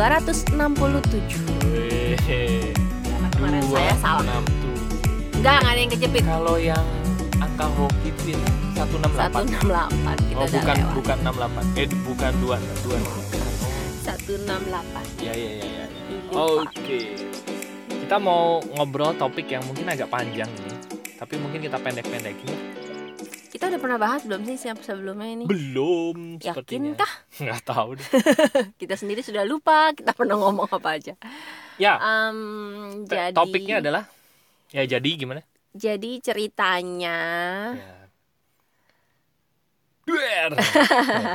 267 0.00 0.56
Weh, 1.68 2.16
Karena 3.04 3.28
kemarin 3.36 3.60
saya 3.68 3.92
salah 4.00 4.24
267. 4.48 5.36
Enggak, 5.36 5.60
nggak 5.60 5.72
ada 5.76 5.76
yang 5.76 5.92
kejepit 5.92 6.22
Kalau 6.24 6.56
yang 6.56 6.86
angka 7.36 7.68
hoki 7.76 8.08
itu 8.08 8.32
ya 8.32 8.40
168. 8.80 9.60
168 9.60 10.24
kita 10.24 10.40
oh, 10.40 10.48
bukan 10.48 10.72
lewat 10.80 10.96
bukan 10.96 11.16
68. 11.20 11.76
Eh 11.76 11.86
bukan 12.00 12.32
2 12.32 12.56
2. 12.88 12.96
168 14.08 15.20
Ya 15.20 15.36
ya 15.36 15.50
ya 15.60 15.68
ya. 15.68 15.84
Lupa. 16.32 16.64
Oke. 16.64 17.00
Kita 17.92 18.16
mau 18.16 18.64
ngobrol 18.80 19.12
topik 19.20 19.52
yang 19.52 19.60
mungkin 19.68 19.84
agak 19.84 20.08
panjang 20.08 20.48
nih. 20.48 20.80
Tapi 21.20 21.36
mungkin 21.36 21.60
kita 21.60 21.76
pendek-pendekin. 21.76 22.69
Kita 23.60 23.76
udah 23.76 23.82
pernah 23.84 24.00
bahas 24.00 24.24
belum 24.24 24.48
sih 24.48 24.56
siapa 24.56 24.80
sebelumnya 24.80 25.28
ini? 25.28 25.44
Belum. 25.44 26.40
Yakinkah? 26.40 27.12
Nggak 27.44 27.60
tahu 27.60 28.00
deh. 28.00 28.08
Kita 28.80 28.96
sendiri 28.96 29.20
sudah 29.20 29.44
lupa 29.44 29.92
kita 29.92 30.16
pernah 30.16 30.40
ngomong 30.40 30.64
apa 30.72 30.96
aja 30.96 31.12
Ya, 31.76 32.00
te- 33.04 33.04
Jadi 33.04 33.36
topiknya 33.36 33.84
adalah 33.84 34.08
ya 34.72 34.80
jadi 34.88 35.10
gimana? 35.12 35.44
Jadi 35.76 36.24
ceritanya 36.24 37.18
Ya. 37.76 37.92
Duer. 40.08 40.56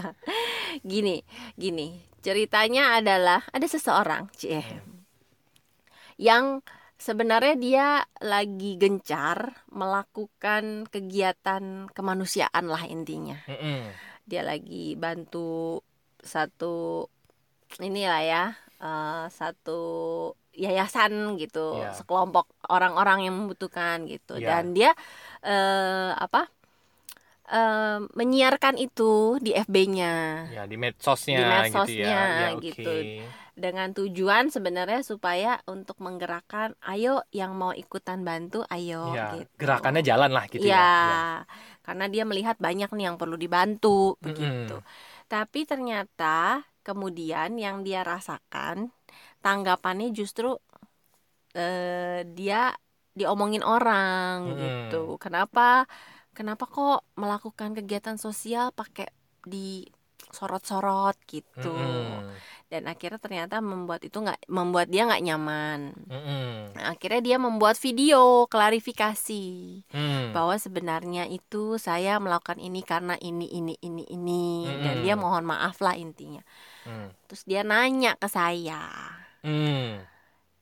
Gini 0.81 1.21
Gini 1.53 2.01
Ceritanya 2.25 2.97
adalah 2.97 3.45
Ada 3.53 3.69
seseorang 3.69 4.33
Cie 4.33 4.65
Yang 6.17 6.65
sebenarnya 6.97 7.55
dia 7.59 7.87
lagi 8.23 8.79
gencar 8.79 9.53
melakukan 9.69 10.87
kegiatan 10.89 11.91
kemanusiaan 11.91 12.65
lah 12.65 12.83
intinya. 12.87 13.37
Mm-mm. 13.47 13.91
Dia 14.25 14.41
lagi 14.41 14.95
bantu 14.97 15.81
satu 16.23 17.05
inilah 17.83 18.21
ya 18.25 18.43
eh, 18.81 19.25
satu 19.29 19.81
yayasan 20.55 21.35
gitu, 21.35 21.83
Ya. 21.83 21.91
sekelompok 21.91 22.47
orang-orang 22.71 23.27
yang 23.27 23.35
membutuhkan 23.35 24.07
gitu. 24.07 24.39
Ya. 24.39 24.63
Dan 24.63 24.71
dia 24.71 24.95
eh, 25.43 26.11
apa? 26.15 26.47
eh, 27.45 27.99
menyiarkan 28.17 28.75
itu 28.81 29.37
di 29.37 29.53
FB-nya 29.53 30.49
Ya 30.49 30.63
di 30.65 30.77
medsosnya, 30.81 31.37
Di 31.37 31.43
gitu 31.45 31.53
medsosnya, 31.53 32.09
ya. 32.09 32.23
Ya, 32.41 32.49
gitu. 32.57 32.91
Dengan 33.55 33.95
tujuan 33.95 34.51
sebenarnya 34.51 34.99
supaya 34.99 35.63
untuk 35.71 35.97
menggerakkan 36.03 36.75
ayo 36.91 37.23
yang 37.31 37.55
mau 37.55 37.71
ikutan 37.71 38.19
bantu 38.27 38.67
ayo 38.67 39.15
Ya, 39.15 39.31
gitu. 39.39 39.55
gerakannya 39.55 40.03
jalan 40.03 40.31
lah 40.35 40.45
gitu 40.51 40.67
ya, 40.67 40.75
ya. 40.75 40.83
Ya. 40.83 41.23
karena 41.87 42.05
dia 42.11 42.23
melihat 42.27 42.57
banyak 42.59 42.89
nih 42.91 43.05
yang 43.11 43.17
perlu 43.21 43.39
dibantu 43.39 44.19
begitu. 44.19 44.75
Tapi 45.31 45.59
ternyata 45.63 46.61
kemudian 46.83 47.55
yang 47.57 47.81
dia 47.87 48.03
rasakan 48.05 48.91
tanggapannya 49.39 50.11
justru 50.11 50.59
eh, 51.55 52.21
dia 52.37 52.73
diomongin 53.15 53.63
orang 53.63 54.43
Mm-mm. 54.43 54.59
gitu. 54.59 55.15
Kenapa? 55.23 55.87
Kenapa 56.35 56.67
kok 56.67 57.07
melakukan 57.15 57.71
kegiatan 57.77 58.19
sosial 58.19 58.75
pakai 58.75 59.07
di 59.47 59.87
sorot-sorot 60.35 61.15
gitu 61.31 61.71
Mm-mm. 61.71 62.35
Dan 62.65 62.89
akhirnya 62.89 63.21
ternyata 63.21 63.61
membuat 63.61 64.01
itu 64.01 64.17
nggak 64.17 64.49
membuat 64.49 64.89
dia 64.89 65.05
nggak 65.05 65.21
nyaman. 65.21 65.93
Nah, 66.75 66.91
akhirnya 66.91 67.21
dia 67.23 67.37
membuat 67.39 67.79
video 67.79 68.49
klarifikasi 68.51 69.47
Mm. 69.95 70.35
bahwa 70.35 70.55
sebenarnya 70.59 71.23
itu 71.29 71.79
saya 71.79 72.19
melakukan 72.19 72.59
ini 72.59 72.81
karena 72.83 73.15
ini 73.21 73.47
ini 73.47 73.79
ini 73.79 74.03
ini 74.11 74.67
dan 74.83 74.99
Mm-mm. 74.99 75.03
dia 75.07 75.15
mohon 75.15 75.47
maaf 75.47 75.79
lah 75.79 75.95
intinya 75.95 76.43
Mm. 76.83 77.09
terus 77.31 77.47
dia 77.47 77.63
nanya 77.63 78.19
ke 78.19 78.27
saya 78.27 78.83
Mm. 79.45 80.03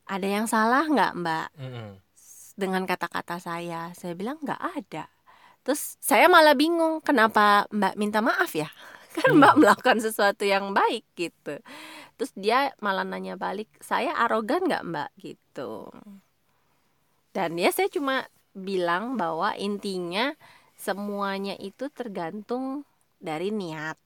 ada 0.06 0.27
yang 0.27 0.45
salah 0.45 0.85
nggak 0.85 1.11
mbak 1.17 1.47
Mm-mm. 1.57 1.97
dengan 2.53 2.85
kata-kata 2.85 3.41
saya 3.41 3.89
saya 3.97 4.13
bilang 4.13 4.38
nggak 4.44 4.61
ada 4.61 5.09
terus 5.66 5.97
saya 5.97 6.29
malah 6.29 6.53
bingung 6.53 7.01
kenapa 7.01 7.66
mbak 7.73 7.97
minta 7.97 8.22
maaf 8.22 8.53
ya 8.53 8.69
kan 9.13 9.29
Hmm. 9.29 9.40
mbak 9.40 9.56
melakukan 9.56 9.97
sesuatu 10.00 10.44
yang 10.44 10.72
baik 10.72 11.06
gitu 11.13 11.62
terus 12.13 12.31
dia 12.34 12.74
malah 12.78 13.01
nanya 13.01 13.34
balik 13.35 13.69
saya 13.79 14.13
arogan 14.16 14.66
nggak 14.66 14.84
mbak 14.84 15.09
gitu 15.16 15.90
dan 17.31 17.56
ya 17.56 17.69
saya 17.69 17.90
cuma 17.90 18.25
bilang 18.51 19.16
bahwa 19.16 19.53
intinya 19.56 20.38
semuanya 20.75 21.57
itu 21.57 21.90
tergantung 21.90 22.85
dari 23.18 23.50
niat 23.50 23.97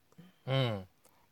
Mm. 0.43 0.87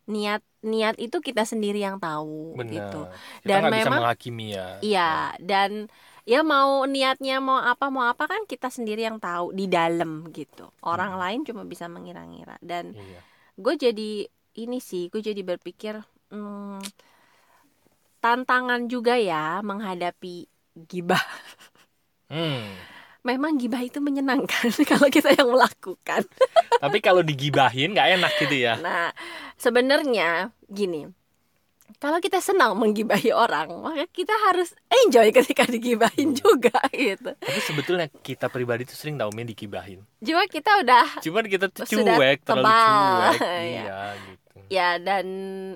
niat 0.05 0.43
niat 0.61 0.95
itu 0.97 1.17
kita 1.17 1.43
sendiri 1.43 1.79
yang 1.79 1.97
tahu 1.97 2.51
Benar. 2.53 2.67
gitu 2.69 3.01
Kita 3.39 3.47
Dan 3.47 3.61
bisa 3.63 3.71
memang- 3.79 4.01
menghakimi 4.03 4.47
ya. 4.51 4.67
Iya, 4.79 5.11
dan 5.39 5.87
ya 6.23 6.41
mau 6.41 6.83
niatnya 6.83 7.39
mau 7.39 7.57
apa 7.57 7.87
mau 7.87 8.03
apa 8.03 8.25
kan 8.25 8.43
kita 8.43 8.67
sendiri 8.67 9.01
yang 9.01 9.17
tahu 9.17 9.49
di 9.49 9.65
dalam 9.65 10.27
gitu. 10.29 10.67
Orang 10.81 11.15
Hmm. 11.15 11.21
lain 11.21 11.39
cuma 11.41 11.63
bisa 11.63 11.87
mengira-ngira. 11.87 12.59
Dan 12.59 12.91
Iya. 12.91 13.21
Gue 13.55 13.73
jadi 13.79 14.27
ini 14.55 14.77
sih, 14.79 15.11
gue 15.11 15.19
jadi 15.19 15.41
berpikir 15.43 15.99
hmm, 16.31 16.79
tantangan 18.23 18.87
juga 18.87 19.19
ya 19.19 19.59
menghadapi 19.61 20.47
gibah. 20.87 21.21
Hmm. 22.31 22.73
Memang 23.25 23.57
gibah 23.57 23.81
itu 23.81 23.97
menyenangkan 24.01 24.69
kalau 24.91 25.09
kita 25.09 25.33
yang 25.33 25.49
melakukan. 25.49 26.25
Tapi 26.77 26.97
kalau 27.01 27.25
digibahin 27.25 27.97
nggak 27.97 28.09
enak 28.21 28.31
gitu 28.37 28.55
ya. 28.55 28.77
Nah, 28.77 29.09
sebenarnya 29.57 30.53
gini. 30.69 31.09
Kalau 31.95 32.19
kita 32.19 32.43
senang 32.43 32.75
menggibahi 32.75 33.31
orang, 33.31 33.71
maka 33.79 34.03
kita 34.11 34.33
harus 34.49 34.73
enjoy 34.89 35.31
ketika 35.31 35.63
digibahin 35.63 36.35
juga 36.35 36.75
gitu. 36.91 37.31
Tapi 37.31 37.61
sebetulnya 37.61 38.07
kita 38.19 38.51
pribadi 38.51 38.83
tuh 38.83 38.97
sering 38.97 39.15
tau 39.15 39.31
main 39.31 39.47
digibahin. 39.47 40.03
Cuma 40.19 40.43
kita 40.45 40.83
udah 40.83 41.23
Cuman 41.23 41.45
kita 41.47 41.71
tuh 41.71 41.87
Sudah 41.87 42.17
cuek, 42.19 42.43
terlalu 42.43 42.65
tebal. 42.67 43.15
cuek. 43.31 43.39
Iya. 43.45 43.81
Iya 43.85 44.01
gitu. 44.19 44.57
ya 44.67 44.89
dan 44.97 45.25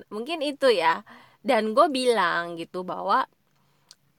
mungkin 0.09 0.39
itu 0.41 0.67
ya. 0.69 1.01
Dan 1.39 1.71
gue 1.71 1.87
bilang 1.87 2.59
gitu 2.59 2.83
bahwa 2.83 3.23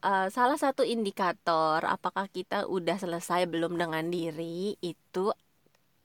eh, 0.01 0.29
salah 0.33 0.57
satu 0.57 0.81
indikator 0.81 1.85
apakah 1.85 2.31
kita 2.33 2.65
udah 2.65 2.97
selesai 2.97 3.45
belum 3.45 3.77
dengan 3.77 4.09
diri 4.09 4.73
itu 4.81 5.31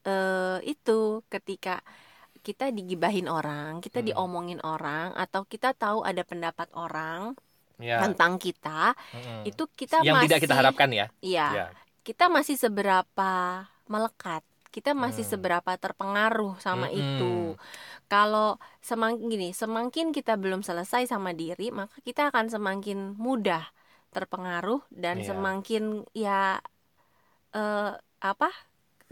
eh 0.05 0.59
itu 0.61 1.23
ketika 1.27 1.81
kita 2.45 2.69
digibahin 2.69 3.25
orang, 3.25 3.81
kita 3.81 4.05
Hmm. 4.05 4.07
diomongin 4.13 4.61
orang 4.61 5.17
atau 5.17 5.41
kita 5.43 5.73
tahu 5.73 6.05
ada 6.05 6.21
pendapat 6.21 6.69
orang 6.77 7.33
Ya. 7.75 7.99
tentang 7.99 8.37
kita, 8.39 8.93
Mm-mm. 9.11 9.49
itu 9.49 9.65
kita 9.73 9.99
yang 10.05 10.15
masih 10.21 10.29
tidak 10.31 10.39
kita 10.45 10.55
harapkan 10.55 10.89
ya. 10.93 11.09
Iya. 11.19 11.47
Ya. 11.51 11.67
kita 12.05 12.29
masih 12.29 12.53
seberapa 12.53 13.33
melekat 13.89 14.45
kita 14.69 14.93
masih 14.93 15.25
Hmm. 15.25 15.31
seberapa 15.33 15.71
terpengaruh 15.73 16.53
sama 16.61 16.85
Mm-mm. 16.85 17.01
itu 17.01 17.33
kalau 18.05 18.61
semakin 18.79 19.25
gini 19.25 19.49
semakin 19.51 20.13
kita 20.13 20.37
belum 20.37 20.61
selesai 20.61 21.09
sama 21.09 21.33
diri 21.33 21.73
maka 21.73 21.95
kita 22.05 22.29
akan 22.29 22.53
semakin 22.53 23.17
mudah 23.17 23.65
terpengaruh 24.13 24.85
dan 24.93 25.23
Iya. 25.23 25.33
semakin 25.33 25.83
ya 26.13 26.61
eh, 27.51 27.91
apa 28.21 28.49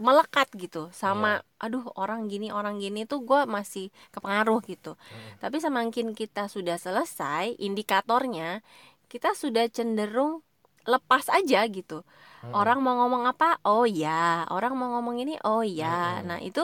melekat 0.02 0.50
gitu 0.58 0.90
sama 0.90 1.40
Iya. 1.40 1.70
aduh 1.70 1.84
orang 1.94 2.26
gini 2.26 2.50
orang 2.50 2.82
gini 2.82 3.06
tuh 3.06 3.22
gue 3.22 3.46
masih 3.46 3.94
kepengaruh 4.10 4.58
gitu 4.66 4.98
Mm. 4.98 5.38
tapi 5.42 5.56
semakin 5.62 6.06
kita 6.18 6.50
sudah 6.50 6.76
selesai 6.76 7.54
indikatornya 7.62 8.60
kita 9.06 9.32
sudah 9.38 9.70
cenderung 9.70 10.42
lepas 10.84 11.30
aja 11.30 11.62
gitu 11.70 12.02
Mm-mm. 12.42 12.52
orang 12.52 12.78
mau 12.84 12.94
ngomong 13.06 13.24
apa 13.30 13.56
oh 13.64 13.86
ya 13.86 14.44
orang 14.50 14.74
mau 14.74 14.98
ngomong 14.98 15.16
ini 15.22 15.34
oh 15.46 15.62
ya 15.62 16.20
Mm-mm. 16.20 16.26
nah 16.28 16.38
itu 16.42 16.60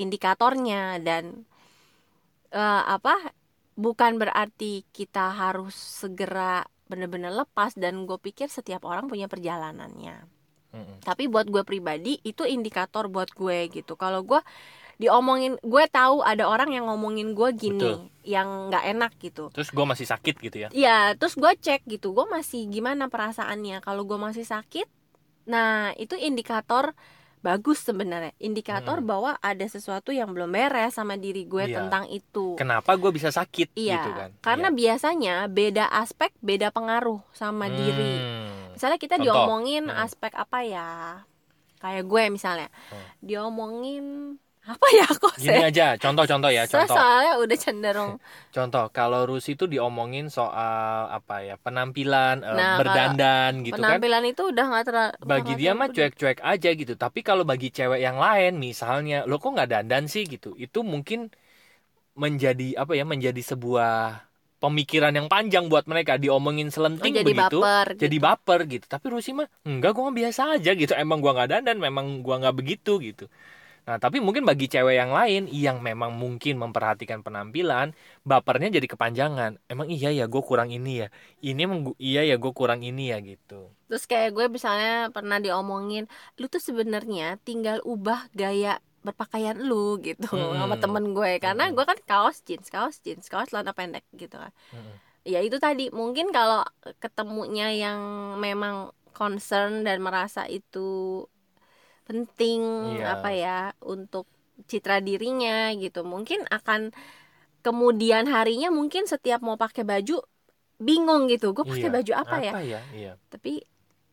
indikatornya 0.00 0.98
dan 1.02 1.46
eh, 2.52 2.82
apa 2.96 3.32
bukan 3.84 4.12
berarti 4.20 4.84
kita 4.92 5.32
harus 5.40 5.74
segera 5.74 6.64
benar-benar 6.90 7.32
lepas 7.32 7.72
dan 7.72 8.04
gue 8.04 8.18
pikir 8.20 8.48
setiap 8.52 8.84
orang 8.84 9.08
punya 9.08 9.26
perjalanannya 9.32 10.28
Tapi 11.02 11.28
buat 11.28 11.44
gue 11.46 11.62
pribadi 11.62 12.16
itu 12.22 12.42
indikator 12.42 13.06
buat 13.06 13.28
gue 13.30 13.68
gitu 13.68 13.92
kalau 13.94 14.22
gue 14.22 14.40
diomongin 14.96 15.58
gue 15.58 15.84
tahu 15.88 16.22
ada 16.22 16.46
orang 16.46 16.70
yang 16.70 16.86
ngomongin 16.86 17.34
gue 17.34 17.50
gini 17.52 17.80
Betul. 17.80 18.06
yang 18.22 18.70
nggak 18.70 18.84
enak 18.88 19.12
gitu 19.18 19.50
Terus 19.50 19.68
gue 19.68 19.82
masih 19.82 20.06
sakit 20.06 20.34
gitu 20.38 20.56
ya. 20.56 20.68
Iya, 20.70 21.18
terus 21.18 21.34
gue 21.34 21.50
cek 21.50 21.82
gitu, 21.84 22.12
gue 22.12 22.22
masih 22.24 22.70
gimana 22.70 23.10
perasaannya. 23.10 23.80
Kalau 23.80 24.06
gue 24.06 24.14
masih 24.14 24.46
sakit, 24.46 24.86
nah 25.44 25.90
itu 25.96 26.14
indikator 26.14 26.94
bagus 27.42 27.82
sebenarnya, 27.82 28.30
indikator 28.38 29.02
Hmm. 29.02 29.08
bahwa 29.08 29.30
ada 29.42 29.66
sesuatu 29.66 30.14
yang 30.14 30.30
belum 30.30 30.54
beres 30.54 30.94
sama 30.94 31.18
diri 31.18 31.42
gue 31.42 31.66
Iya. 31.66 31.82
tentang 31.82 32.06
itu. 32.06 32.54
Kenapa 32.54 32.94
gue 32.94 33.10
bisa 33.10 33.28
sakit 33.28 33.74
Iya, 33.74 33.98
gitu 33.98 34.10
kan? 34.14 34.30
karena 34.38 34.68
Iya. 34.70 34.76
biasanya 34.78 35.34
beda 35.50 35.90
aspek, 35.90 36.30
beda 36.38 36.70
pengaruh 36.70 37.18
sama 37.34 37.66
diri. 37.66 38.22
Misalnya 38.74 38.98
kita 39.04 39.16
Contoh. 39.18 39.24
diomongin 39.24 39.82
Hmm. 39.86 39.94
aspek 40.04 40.32
apa 40.34 40.58
ya? 40.64 40.88
Kayak 41.82 42.04
gue 42.10 42.22
misalnya, 42.36 42.68
Hmm. 42.90 43.06
diomongin 43.22 44.04
apa 44.64 44.86
ya 44.98 45.06
kok 45.22 45.34
Gini 45.42 45.60
aja, 45.64 45.96
contoh-contoh 46.02 46.50
ya, 46.52 46.62
contoh. 46.68 46.96
soalnya 46.96 47.32
udah 47.42 47.58
cenderung 47.58 48.14
Contoh, 48.54 48.84
kalau 48.92 49.24
Rusi 49.30 49.56
itu 49.56 49.64
diomongin 49.64 50.26
soal 50.28 51.08
apa 51.08 51.34
ya, 51.48 51.54
penampilan, 51.64 52.36
eh, 52.44 52.58
Nah, 52.58 52.76
berdandan 52.78 53.52
gitu 53.64 53.82
kan. 53.90 54.00
penampilan 54.00 54.24
itu 54.30 54.42
udah 54.52 54.64
nggak 54.70 54.84
terlalu 54.88 55.14
Bagi 55.30 55.52
dia 55.60 55.72
mah 55.78 55.88
cuek-cuek 55.94 56.38
aja 56.42 56.68
gitu. 56.80 56.94
Tapi 56.98 57.20
kalau 57.28 57.44
bagi 57.50 57.68
cewek 57.76 58.00
yang 58.06 58.18
lain, 58.18 58.52
misalnya, 58.58 59.22
lo 59.28 59.34
kok 59.42 59.54
nggak 59.54 59.70
dandan 59.72 60.04
sih 60.10 60.22
gitu, 60.26 60.48
itu 60.64 60.78
mungkin 60.82 61.18
menjadi 62.22 62.64
apa 62.82 62.92
ya, 62.98 63.04
menjadi 63.12 63.42
sebuah 63.50 63.92
pemikiran 64.62 65.12
yang 65.18 65.26
panjang 65.34 65.64
buat 65.72 65.84
mereka 65.90 66.12
diomongin 66.22 66.68
selenting 66.74 67.18
jadi 67.18 67.26
begitu. 67.26 67.58
baper 67.60 67.86
Jadi 68.02 68.16
gitu. 68.18 68.24
baper 68.26 68.60
gitu. 68.70 68.86
Tapi 68.86 69.06
Rusi 69.12 69.30
mah 69.38 69.48
enggak, 69.68 69.90
gua 69.94 70.02
mah 70.10 70.16
biasa 70.20 70.40
aja 70.58 70.70
gitu. 70.74 70.92
Emang 70.94 71.18
gua 71.22 71.32
nggak 71.36 71.50
dandan, 71.52 71.78
memang 71.82 72.06
gua 72.24 72.34
nggak 72.42 72.56
begitu 72.60 72.92
gitu. 73.02 73.24
Nah, 73.82 73.98
tapi 73.98 74.22
mungkin 74.22 74.46
bagi 74.46 74.66
cewek 74.70 74.94
yang 74.94 75.10
lain 75.10 75.50
yang 75.50 75.82
memang 75.82 76.14
mungkin 76.14 76.54
memperhatikan 76.62 77.20
penampilan, 77.26 77.90
bapernya 78.22 78.68
jadi 78.78 78.86
kepanjangan. 78.86 79.58
Emang 79.66 79.90
iya 79.90 80.14
ya, 80.14 80.30
gue 80.30 80.42
kurang 80.46 80.70
ini 80.70 81.02
ya. 81.02 81.08
Ini 81.42 81.60
emang 81.66 81.80
gu- 81.90 81.98
iya 81.98 82.22
ya, 82.30 82.36
gue 82.38 82.52
kurang 82.54 82.80
ini 82.86 83.10
ya 83.10 83.18
gitu. 83.18 83.74
terus 83.88 84.04
kayak 84.08 84.30
gue 84.36 84.46
misalnya 84.56 85.12
pernah 85.12 85.36
diomongin 85.44 86.08
lu 86.40 86.46
tuh 86.48 86.62
sebenarnya 86.68 87.36
tinggal 87.44 87.78
ubah 87.84 88.20
gaya 88.32 88.80
berpakaian 89.02 89.58
lu 89.58 89.98
gitu 89.98 90.30
Hmm. 90.30 90.56
sama 90.56 90.76
temen 90.78 91.10
gue 91.10 91.38
karena 91.38 91.66
Hmm. 91.66 91.74
gue 91.74 91.84
kan 91.84 91.98
kaos 92.02 92.40
jeans 92.42 92.66
kaos 92.66 93.02
jeans 93.02 93.26
kaos 93.26 93.50
celana 93.50 93.70
pendek 93.70 94.06
gitu 94.14 94.38
kan 94.38 94.54
Mm-mm. 94.70 94.94
ya 95.22 95.38
itu 95.38 95.58
tadi 95.58 95.90
mungkin 95.90 96.30
kalau 96.30 96.62
ketemunya 96.98 97.70
yang 97.70 97.98
memang 98.38 98.90
concern 99.10 99.82
dan 99.82 100.00
merasa 100.00 100.46
itu 100.46 101.22
penting 102.02 102.62
Iya. 102.98 103.18
apa 103.18 103.30
ya 103.30 103.58
untuk 103.80 104.26
citra 104.66 104.98
dirinya 104.98 105.70
gitu 105.74 106.02
mungkin 106.02 106.42
akan 106.48 106.90
kemudian 107.60 108.26
harinya 108.26 108.70
mungkin 108.70 109.06
setiap 109.06 109.38
mau 109.38 109.54
pakai 109.54 109.82
baju 109.82 110.18
bingung 110.78 111.26
gitu 111.26 111.50
gue 111.52 111.62
pakai 111.62 111.86
Iya. 111.86 111.94
baju 111.94 112.12
apa, 112.16 112.36
ya 112.38 112.52
Apa 112.52 112.62
ya? 112.62 112.80
Iya. 112.90 113.12
tapi 113.30 113.62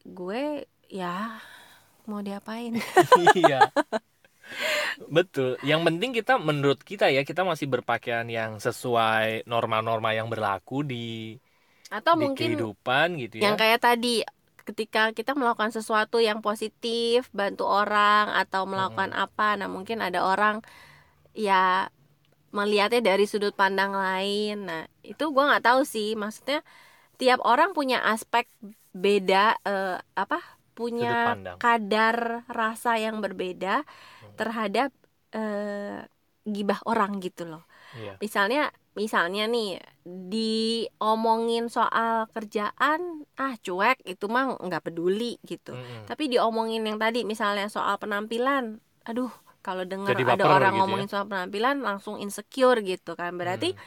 gue 0.02 0.66
ya 0.88 1.38
mau 2.06 2.22
diapain 2.22 2.74
iya. 3.38 3.70
Betul. 5.08 5.58
Yang 5.64 5.82
penting 5.88 6.10
kita 6.16 6.34
menurut 6.40 6.80
kita 6.84 7.10
ya, 7.10 7.22
kita 7.24 7.42
masih 7.48 7.68
berpakaian 7.70 8.28
yang 8.28 8.58
sesuai 8.60 9.48
norma-norma 9.48 10.14
yang 10.14 10.28
berlaku 10.28 10.84
di 10.86 11.38
atau 11.90 12.14
di 12.14 12.22
mungkin 12.30 12.54
kehidupan 12.54 13.08
gitu 13.18 13.42
ya. 13.42 13.44
yang 13.50 13.56
kayak 13.58 13.82
tadi 13.82 14.22
ketika 14.62 15.10
kita 15.18 15.34
melakukan 15.34 15.74
sesuatu 15.74 16.22
yang 16.22 16.46
positif 16.46 17.26
bantu 17.34 17.66
orang 17.66 18.30
atau 18.38 18.70
melakukan 18.70 19.10
apa 19.18 19.58
nah 19.58 19.66
mungkin 19.66 19.98
ada 19.98 20.22
orang 20.22 20.62
ya 21.34 21.90
melihatnya 22.54 23.02
dari 23.02 23.26
sudut 23.26 23.54
pandang 23.58 23.94
lain 23.98 24.70
nah 24.70 24.84
itu 25.02 25.34
gua 25.34 25.50
nggak 25.50 25.66
tahu 25.66 25.82
sih 25.82 26.14
maksudnya 26.14 26.62
tiap 27.18 27.42
orang 27.42 27.74
punya 27.74 28.06
aspek 28.06 28.46
beda 28.94 29.58
eh, 29.66 29.98
apa 30.14 30.38
punya 30.78 31.36
kadar 31.60 32.48
rasa 32.48 32.96
yang 32.96 33.20
berbeda 33.20 33.84
terhadap 34.40 34.90
eh, 35.32 36.00
gibah 36.48 36.80
orang 36.88 37.20
gitu 37.20 37.44
loh 37.46 37.64
Iya. 37.94 38.22
misalnya 38.22 38.62
misalnya 38.94 39.50
nih 39.50 39.82
diomongin 40.06 41.68
soal 41.68 42.30
kerjaan 42.30 43.26
ah 43.36 43.54
cuek 43.60 44.02
itu 44.06 44.26
mah 44.30 44.58
nggak 44.58 44.84
peduli 44.86 45.38
gitu 45.44 45.74
Mm-mm. 45.74 46.06
tapi 46.06 46.30
diomongin 46.30 46.86
yang 46.86 46.98
tadi 46.98 47.26
misalnya 47.26 47.68
soal 47.68 47.98
penampilan 47.98 48.78
aduh 49.04 49.32
kalau 49.60 49.84
dengar 49.84 50.16
ada 50.16 50.46
orang 50.46 50.72
gitu 50.72 50.78
ya. 50.78 50.80
ngomongin 50.80 51.08
soal 51.10 51.26
penampilan 51.28 51.82
langsung 51.82 52.16
insecure 52.18 52.80
gitu 52.82 53.14
kan 53.14 53.34
berarti 53.36 53.74
Hmm. 53.74 53.82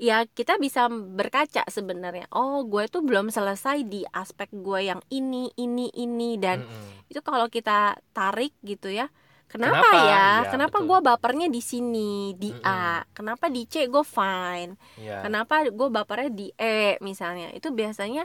ya 0.00 0.26
kita 0.26 0.58
bisa 0.58 0.88
berkaca 0.90 1.62
sebenarnya 1.68 2.26
oh 2.34 2.64
gue 2.66 2.88
tuh 2.90 3.04
belum 3.04 3.30
selesai 3.30 3.86
di 3.86 4.02
aspek 4.10 4.50
gue 4.50 4.90
yang 4.90 4.98
ini 5.14 5.52
ini 5.54 5.92
ini 5.94 6.40
dan 6.40 6.66
Mm-mm. 6.66 7.06
itu 7.06 7.20
kalau 7.22 7.46
kita 7.46 8.00
tarik 8.10 8.50
gitu 8.64 8.90
ya 8.90 9.06
kenapa, 9.52 9.86
Kenapa? 9.86 9.98
ya 10.10 10.18
Iya, 10.40 10.50
kenapa 10.52 10.76
gue 10.88 10.98
bapernya 11.08 11.46
di 11.56 11.60
sini 11.62 12.32
di 12.42 12.50
Mm-mm. 12.52 12.64
A 12.66 13.04
kenapa 13.16 13.46
di 13.54 13.62
C 13.72 13.74
gue 13.92 14.04
fine 14.04 14.72
Iya. 14.96 15.12
kenapa 15.24 15.54
gue 15.78 15.88
bapernya 15.96 16.30
di 16.40 16.46
E 16.56 16.96
misalnya 17.08 17.46
itu 17.56 17.68
biasanya 17.80 18.22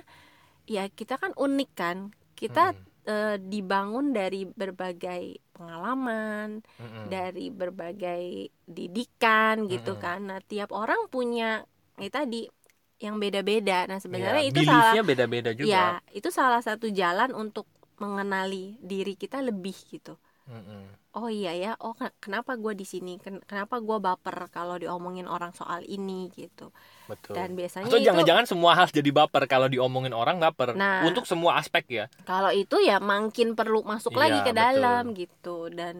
ya 0.67 0.83
kita 0.99 1.15
kan 1.21 1.31
unik 1.35 1.69
kan 1.81 1.97
kita 2.39 2.61
Mm-mm. 2.73 2.85
eh, 3.09 3.35
dibangun 3.51 4.05
dari 4.17 4.47
berbagai 4.47 5.23
pengalaman 5.55 6.61
Mm-mm. 6.79 7.07
dari 7.13 7.49
berbagai 7.51 8.23
didikan 8.67 9.55
gitu 9.71 9.95
Mm-mm. 9.95 10.01
kan 10.03 10.19
nah 10.29 10.39
tiap 10.43 10.69
orang 10.75 11.07
punya 11.13 11.63
ini 11.99 12.09
tadi 12.11 12.41
yang 13.03 13.15
beda-beda 13.21 13.85
nah 13.89 13.99
sebenarnya 14.01 14.43
Iya, 14.43 14.49
itu 14.49 14.59
salah 14.65 14.95
beda-beda 15.05 15.51
juga. 15.53 15.71
ya 15.71 16.01
itu 16.13 16.29
salah 16.33 16.61
satu 16.65 16.87
jalan 16.89 17.31
untuk 17.37 17.65
mengenali 18.01 18.77
diri 18.81 19.13
kita 19.17 19.41
lebih 19.41 19.73
gitu 19.93 20.17
Mm-mm. 20.47 20.83
oh 21.19 21.27
iya 21.27 21.51
ya 21.51 21.71
oh 21.83 21.91
ken- 21.91 22.15
kenapa 22.23 22.55
gue 22.55 22.71
di 22.77 22.85
sini 22.87 23.19
Ken- 23.19 23.43
kenapa 23.43 23.83
gue 23.83 23.97
baper 23.99 24.47
kalau 24.47 24.79
diomongin 24.79 25.27
orang 25.27 25.51
soal 25.51 25.83
ini 25.83 26.31
gitu 26.31 26.71
Betul. 27.07 27.35
dan 27.35 27.55
biasanya 27.59 27.87
Atau 27.87 27.99
itu 27.99 28.07
jangan-jangan 28.07 28.45
semua 28.47 28.71
hal 28.79 28.87
jadi 28.91 29.11
baper 29.11 29.43
kalau 29.47 29.67
diomongin 29.71 30.11
orang 30.15 30.39
baper. 30.39 30.75
Nah. 30.75 31.03
Untuk 31.07 31.23
semua 31.27 31.59
aspek 31.59 31.83
ya. 31.87 32.05
kalau 32.23 32.51
itu 32.51 32.79
ya 32.79 32.99
makin 32.99 33.55
perlu 33.59 33.83
masuk 33.83 34.15
Iya, 34.15 34.21
lagi 34.23 34.39
ke 34.43 34.51
betul. 34.51 34.59
dalam 34.63 35.03
gitu 35.15 35.57
dan 35.71 35.95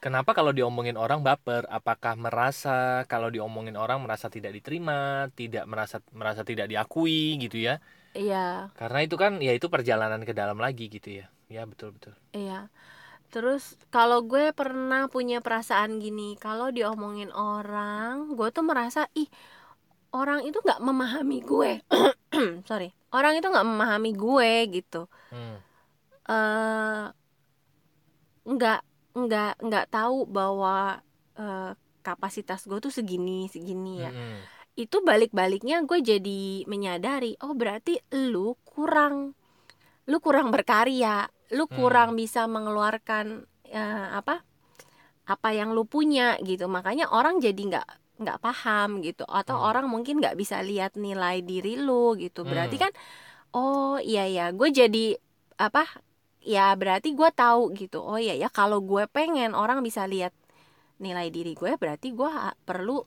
Kenapa 0.00 0.32
kalau 0.32 0.48
diomongin 0.56 0.96
orang 0.96 1.20
baper? 1.20 1.68
Apakah 1.68 2.16
merasa 2.16 3.04
kalau 3.04 3.28
diomongin 3.28 3.76
orang 3.76 4.00
merasa 4.00 4.32
tidak 4.32 4.56
diterima, 4.56 5.28
tidak 5.36 5.68
merasa 5.68 6.00
merasa 6.16 6.40
tidak 6.40 6.72
diakui 6.72 7.36
gitu 7.36 7.60
ya? 7.60 7.84
iya 8.16 8.72
Karena 8.80 9.04
itu 9.04 9.14
kan 9.20 9.44
ya 9.44 9.52
itu 9.52 9.68
perjalanan 9.68 10.24
ke 10.24 10.32
dalam 10.32 10.56
lagi 10.56 10.88
gitu 10.88 11.20
ya. 11.20 11.28
Ya 11.52 11.68
betul 11.68 11.92
betul. 11.92 12.14
iya 12.32 12.70
terus 13.30 13.78
kalau 13.94 14.26
gue 14.26 14.50
pernah 14.50 15.06
punya 15.06 15.38
perasaan 15.38 16.02
gini 16.02 16.34
kalau 16.36 16.74
diomongin 16.74 17.30
orang 17.30 18.34
gue 18.34 18.48
tuh 18.50 18.66
merasa 18.66 19.06
ih 19.14 19.30
orang 20.10 20.42
itu 20.42 20.58
nggak 20.58 20.82
memahami 20.82 21.38
gue. 21.42 21.72
Sorry. 22.68 22.90
Orang 23.10 23.38
itu 23.38 23.46
nggak 23.46 23.66
memahami 23.66 24.10
gue 24.14 24.52
gitu. 24.70 25.06
Hmm. 25.30 25.58
eh 26.30 27.04
nggak 28.46 28.80
nggak 29.14 29.52
nggak 29.62 29.86
tahu 29.90 30.26
bahwa 30.26 31.02
eh, 31.38 31.72
kapasitas 32.02 32.66
gue 32.66 32.78
tuh 32.78 32.94
segini 32.94 33.46
segini 33.50 34.02
ya. 34.06 34.10
Mm-mm. 34.14 34.38
itu 34.78 35.02
balik-baliknya 35.02 35.82
gue 35.84 35.98
jadi 36.00 36.64
menyadari 36.64 37.36
oh 37.42 37.52
berarti 37.52 38.00
lu 38.14 38.54
kurang 38.64 39.34
lu 40.08 40.22
kurang 40.22 40.48
berkarya 40.54 41.26
lu 41.50 41.66
Hmm. 41.66 41.74
kurang 41.74 42.10
bisa 42.14 42.46
mengeluarkan 42.46 43.44
eh, 43.66 44.06
apa 44.12 44.42
apa 45.26 45.48
yang 45.54 45.70
lu 45.70 45.86
punya 45.86 46.34
gitu 46.42 46.66
makanya 46.66 47.06
orang 47.10 47.38
jadi 47.38 47.58
nggak 47.58 47.88
nggak 48.20 48.38
paham 48.42 49.00
gitu 49.00 49.22
atau 49.24 49.56
Hmm. 49.56 49.68
orang 49.70 49.86
mungkin 49.86 50.18
nggak 50.18 50.34
bisa 50.34 50.60
lihat 50.60 50.98
nilai 50.98 51.40
diri 51.40 51.78
lu 51.78 52.18
gitu 52.18 52.42
berarti 52.42 52.76
Hmm. 52.76 52.84
kan 52.88 52.92
oh 53.54 53.96
iya 54.02 54.26
ya 54.26 54.46
gue 54.50 54.68
jadi 54.70 55.16
apa 55.56 55.86
ya 56.40 56.72
berarti 56.74 57.14
gue 57.14 57.30
tahu 57.32 57.72
gitu 57.76 58.02
oh 58.02 58.18
iya 58.18 58.34
ya 58.34 58.48
kalau 58.50 58.82
gue 58.82 59.06
pengen 59.08 59.54
orang 59.54 59.80
bisa 59.80 60.04
lihat 60.04 60.34
nilai 61.00 61.32
diri 61.32 61.56
gue 61.56 61.78
berarti 61.80 62.12
gue 62.12 62.28
perlu 62.66 63.00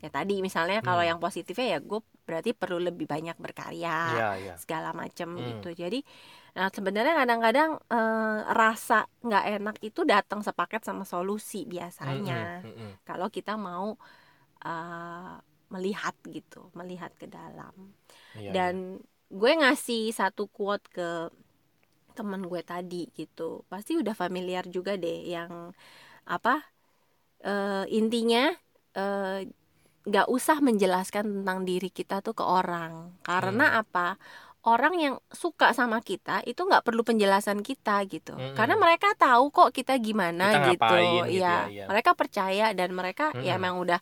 ya 0.00 0.08
tadi 0.08 0.40
misalnya 0.40 0.80
kalau 0.80 1.02
Hmm. 1.02 1.16
yang 1.16 1.18
positifnya 1.18 1.76
ya 1.76 1.78
gue 1.82 2.00
berarti 2.24 2.54
perlu 2.54 2.78
lebih 2.78 3.10
banyak 3.10 3.34
berkarya 3.36 3.98
Iya 4.14 4.28
iya. 4.38 4.54
segala 4.56 4.94
macam 4.94 5.34
Hmm. 5.34 5.44
gitu 5.58 5.74
jadi 5.74 5.98
nah 6.56 6.68
sebenarnya 6.76 7.14
kadang-kadang 7.20 7.70
eh, 7.92 8.38
rasa 8.60 9.06
nggak 9.26 9.44
enak 9.58 9.76
itu 9.86 10.00
datang 10.02 10.40
sepaket 10.46 10.82
sama 10.88 11.04
solusi 11.06 11.64
biasanya. 11.68 12.62
Mm-mm, 12.64 12.74
mm-mm. 12.74 12.90
kalau 13.08 13.28
kita 13.30 13.54
mau 13.56 13.94
eh, 14.66 15.34
melihat 15.74 16.14
gitu 16.26 16.70
melihat 16.74 17.12
ke 17.20 17.26
dalam. 17.30 17.94
Iya, 18.34 18.50
dan 18.54 18.74
gue 19.30 19.52
ngasih 19.62 20.10
satu 20.14 20.50
quote 20.50 20.86
ke 20.90 21.30
teman 22.16 22.42
gue 22.50 22.60
tadi 22.66 23.08
gitu. 23.14 23.64
Pasti 23.70 23.96
udah 23.96 24.14
familiar 24.18 24.66
juga 24.68 24.98
deh 24.98 25.20
yang 25.30 25.72
apa 26.28 26.62
eh, 27.44 27.84
intinya 27.92 28.50
eh, 28.96 29.40
nggak 30.08 30.28
usah 30.32 30.58
menjelaskan 30.64 31.24
tentang 31.42 31.60
diri 31.68 31.90
kita 31.92 32.22
tuh 32.26 32.34
ke 32.36 32.44
orang. 32.44 33.16
Karena 33.26 33.64
Hmm. 33.76 33.80
apa 33.84 34.06
orang 34.60 34.94
yang 35.00 35.14
suka 35.32 35.72
sama 35.72 36.04
kita 36.04 36.44
itu 36.44 36.60
nggak 36.60 36.84
perlu 36.84 37.00
penjelasan 37.00 37.64
kita 37.64 38.04
gitu 38.12 38.36
Mm-mm. 38.36 38.52
karena 38.52 38.76
mereka 38.76 39.16
tahu 39.16 39.48
kok 39.48 39.70
kita 39.72 39.96
gimana 39.96 40.52
Kita 40.52 40.58
gitu 40.76 40.84
ngapain 40.84 41.08
gitu 41.32 41.40
ya 41.40 41.48
ya, 41.48 41.56
iya. 41.72 41.84
mereka 41.88 42.10
percaya 42.12 42.66
dan 42.76 42.92
mereka 42.92 43.32
ya 43.40 43.56
Mm-mm. 43.56 43.62
memang 43.64 43.76
udah 43.80 44.00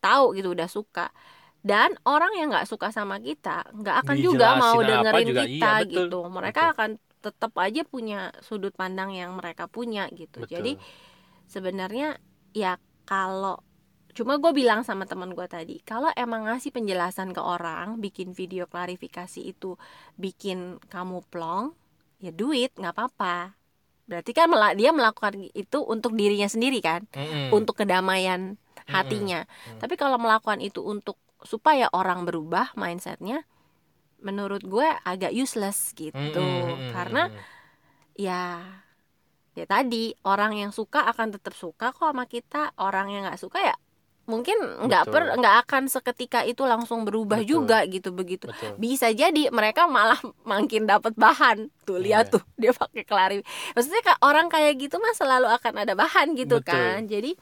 tahu 0.00 0.32
gitu 0.32 0.56
udah 0.56 0.68
suka 0.70 1.12
dan 1.60 1.92
orang 2.08 2.32
yang 2.40 2.48
nggak 2.48 2.64
suka 2.70 2.88
sama 2.88 3.20
kita 3.20 3.68
nggak 3.74 3.96
akan 4.06 4.16
juga 4.16 4.56
Dijelasin 4.56 4.62
mau 4.62 4.76
apa 4.78 4.88
dengerin 4.88 5.26
juga, 5.28 5.42
kita 5.44 5.50
iya, 5.50 5.68
betul. 5.84 5.90
gitu 6.08 6.18
mereka 6.32 6.62
Betul. 6.62 6.72
akan 6.72 6.90
tetap 7.18 7.52
aja 7.58 7.82
punya 7.82 8.20
sudut 8.40 8.72
pandang 8.72 9.10
yang 9.10 9.34
mereka 9.34 9.66
punya 9.66 10.06
gitu 10.14 10.46
Betul. 10.46 10.54
jadi 10.54 10.72
sebenarnya 11.50 12.16
ya 12.56 12.78
kalau 13.04 13.60
cuma 14.18 14.34
gue 14.42 14.50
bilang 14.50 14.82
sama 14.82 15.06
teman 15.06 15.30
gue 15.30 15.46
tadi 15.46 15.78
kalau 15.86 16.10
emang 16.18 16.50
ngasih 16.50 16.74
penjelasan 16.74 17.30
ke 17.30 17.38
orang 17.38 18.02
bikin 18.02 18.34
video 18.34 18.66
klarifikasi 18.66 19.38
itu 19.46 19.78
bikin 20.18 20.82
kamu 20.90 21.22
plong 21.30 21.70
ya 22.18 22.34
duit 22.34 22.74
nggak 22.74 22.98
apa-apa 22.98 23.54
berarti 24.10 24.34
kan 24.34 24.50
dia 24.74 24.90
melakukan 24.90 25.38
itu 25.54 25.78
untuk 25.86 26.18
dirinya 26.18 26.50
sendiri 26.50 26.82
kan 26.82 27.06
Mm-mm. 27.14 27.54
untuk 27.54 27.78
kedamaian 27.78 28.58
hatinya 28.90 29.46
Mm. 29.46 29.78
tapi 29.78 29.94
kalau 29.94 30.18
melakukan 30.18 30.58
itu 30.58 30.82
untuk 30.82 31.14
supaya 31.46 31.86
orang 31.94 32.26
berubah 32.26 32.74
mindsetnya 32.74 33.46
menurut 34.18 34.66
gue 34.66 34.88
agak 35.06 35.30
useless 35.30 35.94
gitu 35.94 36.18
Mm-mm. 36.18 36.90
karena 36.90 37.30
ya 38.18 38.66
ya 39.54 39.64
tadi 39.68 40.10
orang 40.26 40.58
yang 40.58 40.74
suka 40.74 41.06
akan 41.06 41.38
tetap 41.38 41.54
suka 41.54 41.94
kok 41.94 42.02
sama 42.10 42.26
kita 42.26 42.74
orang 42.82 43.14
yang 43.14 43.22
nggak 43.22 43.38
suka 43.38 43.62
ya 43.62 43.76
mungkin 44.28 44.60
nggak 44.60 45.04
per 45.08 45.40
nggak 45.40 45.56
akan 45.64 45.88
seketika 45.88 46.44
itu 46.44 46.68
langsung 46.68 47.08
berubah 47.08 47.40
Betul. 47.40 47.64
juga 47.64 47.78
gitu 47.88 48.12
begitu. 48.12 48.44
Betul. 48.52 48.76
Bisa 48.76 49.08
jadi 49.08 49.48
mereka 49.48 49.88
malah 49.88 50.20
makin 50.44 50.84
dapat 50.84 51.16
bahan. 51.16 51.72
Tuh 51.88 51.96
lihat 51.96 52.28
Iya. 52.28 52.34
tuh 52.36 52.42
dia 52.60 52.72
pakai 52.76 53.02
kelari. 53.08 53.40
Maksudnya 53.72 54.20
orang 54.20 54.52
kayak 54.52 54.76
gitu 54.76 55.00
mah 55.00 55.16
selalu 55.16 55.48
akan 55.48 55.74
ada 55.80 55.96
bahan 55.96 56.36
gitu 56.36 56.60
Betul. 56.60 56.68
kan. 56.68 57.08
Jadi 57.08 57.32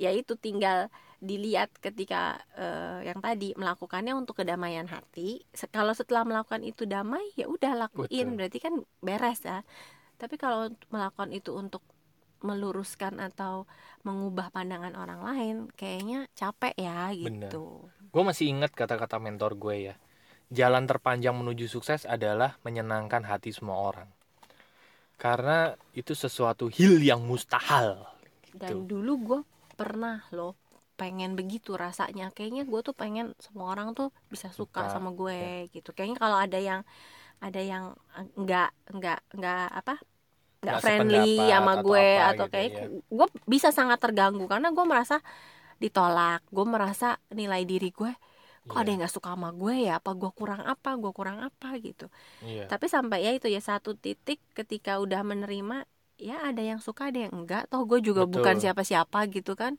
ya 0.00 0.10
itu 0.16 0.32
tinggal 0.40 0.88
dilihat 1.20 1.74
ketika 1.82 2.40
eh, 2.56 3.10
yang 3.12 3.20
tadi 3.20 3.52
melakukannya 3.52 4.16
untuk 4.16 4.40
kedamaian 4.40 4.88
hati. 4.88 5.44
Kalau 5.68 5.92
setelah 5.92 6.24
melakukan 6.24 6.64
itu 6.64 6.88
damai 6.88 7.22
ya 7.36 7.44
udah 7.52 7.84
lakuin. 7.84 8.32
Betul. 8.32 8.36
berarti 8.40 8.58
kan 8.64 8.74
beres 9.04 9.44
ya. 9.44 9.60
Tapi 10.16 10.40
kalau 10.40 10.72
melakukan 10.88 11.30
itu 11.36 11.52
untuk 11.52 11.84
meluruskan 12.40 13.18
atau 13.18 13.66
mengubah 14.06 14.50
pandangan 14.54 14.94
orang 14.94 15.20
lain 15.26 15.56
kayaknya 15.74 16.30
capek 16.38 16.74
ya 16.78 17.10
gitu. 17.12 17.90
Gue 18.12 18.22
masih 18.24 18.48
ingat 18.52 18.72
kata-kata 18.72 19.18
mentor 19.20 19.58
gue 19.58 19.76
ya 19.92 19.96
jalan 20.48 20.88
terpanjang 20.88 21.36
menuju 21.36 21.68
sukses 21.68 22.08
adalah 22.08 22.56
menyenangkan 22.64 23.24
hati 23.28 23.52
semua 23.52 23.76
orang. 23.76 24.08
Karena 25.18 25.74
itu 25.92 26.14
sesuatu 26.14 26.70
hil 26.70 27.02
yang 27.02 27.20
mustahil 27.26 28.06
dan 28.54 28.86
Gitu. 28.86 28.88
dulu 28.88 29.12
gue 29.22 29.40
pernah 29.78 30.24
loh 30.34 30.56
pengen 30.98 31.38
begitu 31.38 31.78
rasanya. 31.78 32.30
Kayaknya 32.34 32.66
gue 32.66 32.80
tuh 32.82 32.94
pengen 32.96 33.34
semua 33.38 33.70
orang 33.74 33.94
tuh 33.94 34.10
bisa 34.32 34.50
suka 34.50 34.88
Suka, 34.88 34.92
sama 34.92 35.10
gue 35.14 35.68
gitu. 35.70 35.94
Kayaknya 35.94 36.18
kalau 36.18 36.38
ada 36.38 36.58
yang 36.58 36.80
ada 37.38 37.60
yang 37.62 37.94
enggak 38.34 38.74
enggak 38.90 39.22
enggak 39.30 39.70
apa 39.70 39.94
enggak 40.02 40.17
Nggak 40.58 40.80
friendly 40.80 41.38
sama 41.38 41.72
atau 41.72 41.84
gue 41.84 42.06
apa 42.10 42.26
atau 42.28 42.44
gitu 42.44 42.54
kayak 42.54 42.70
ya. 42.72 42.84
gue 42.90 43.26
bisa 43.46 43.68
sangat 43.70 43.98
terganggu 43.98 44.44
karena 44.44 44.68
gue 44.68 44.84
merasa 44.84 45.22
ditolak 45.76 46.42
gue 46.48 46.66
merasa 46.66 47.08
nilai 47.30 47.62
diri 47.62 47.90
gue 47.90 48.10
kok 48.64 48.76
ada 48.76 48.84
yang 48.84 49.00
nggak 49.00 49.14
suka 49.14 49.32
sama 49.32 49.48
gue 49.50 49.86
ya 49.86 49.96
apa 49.96 50.12
gue 50.12 50.28
kurang 50.30 50.60
apa 50.60 50.90
gue 50.94 51.08
kurang 51.10 51.38
apa 51.40 51.78
gitu 51.78 52.10
Iya. 52.42 52.66
tapi 52.66 52.84
sampai 52.86 53.22
ya 53.22 53.32
itu 53.32 53.46
ya 53.46 53.62
satu 53.62 53.94
titik 53.94 54.42
ketika 54.52 54.98
udah 54.98 55.22
menerima 55.22 55.86
ya 56.18 56.42
ada 56.42 56.60
yang 56.60 56.76
suka 56.78 57.08
ada 57.08 57.22
yang 57.22 57.34
enggak 57.38 57.70
toh 57.70 57.86
gue 57.86 58.02
juga 58.02 58.26
Betul. 58.26 58.42
bukan 58.42 58.54
siapa-siapa 58.58 59.30
gitu 59.30 59.54
kan 59.54 59.78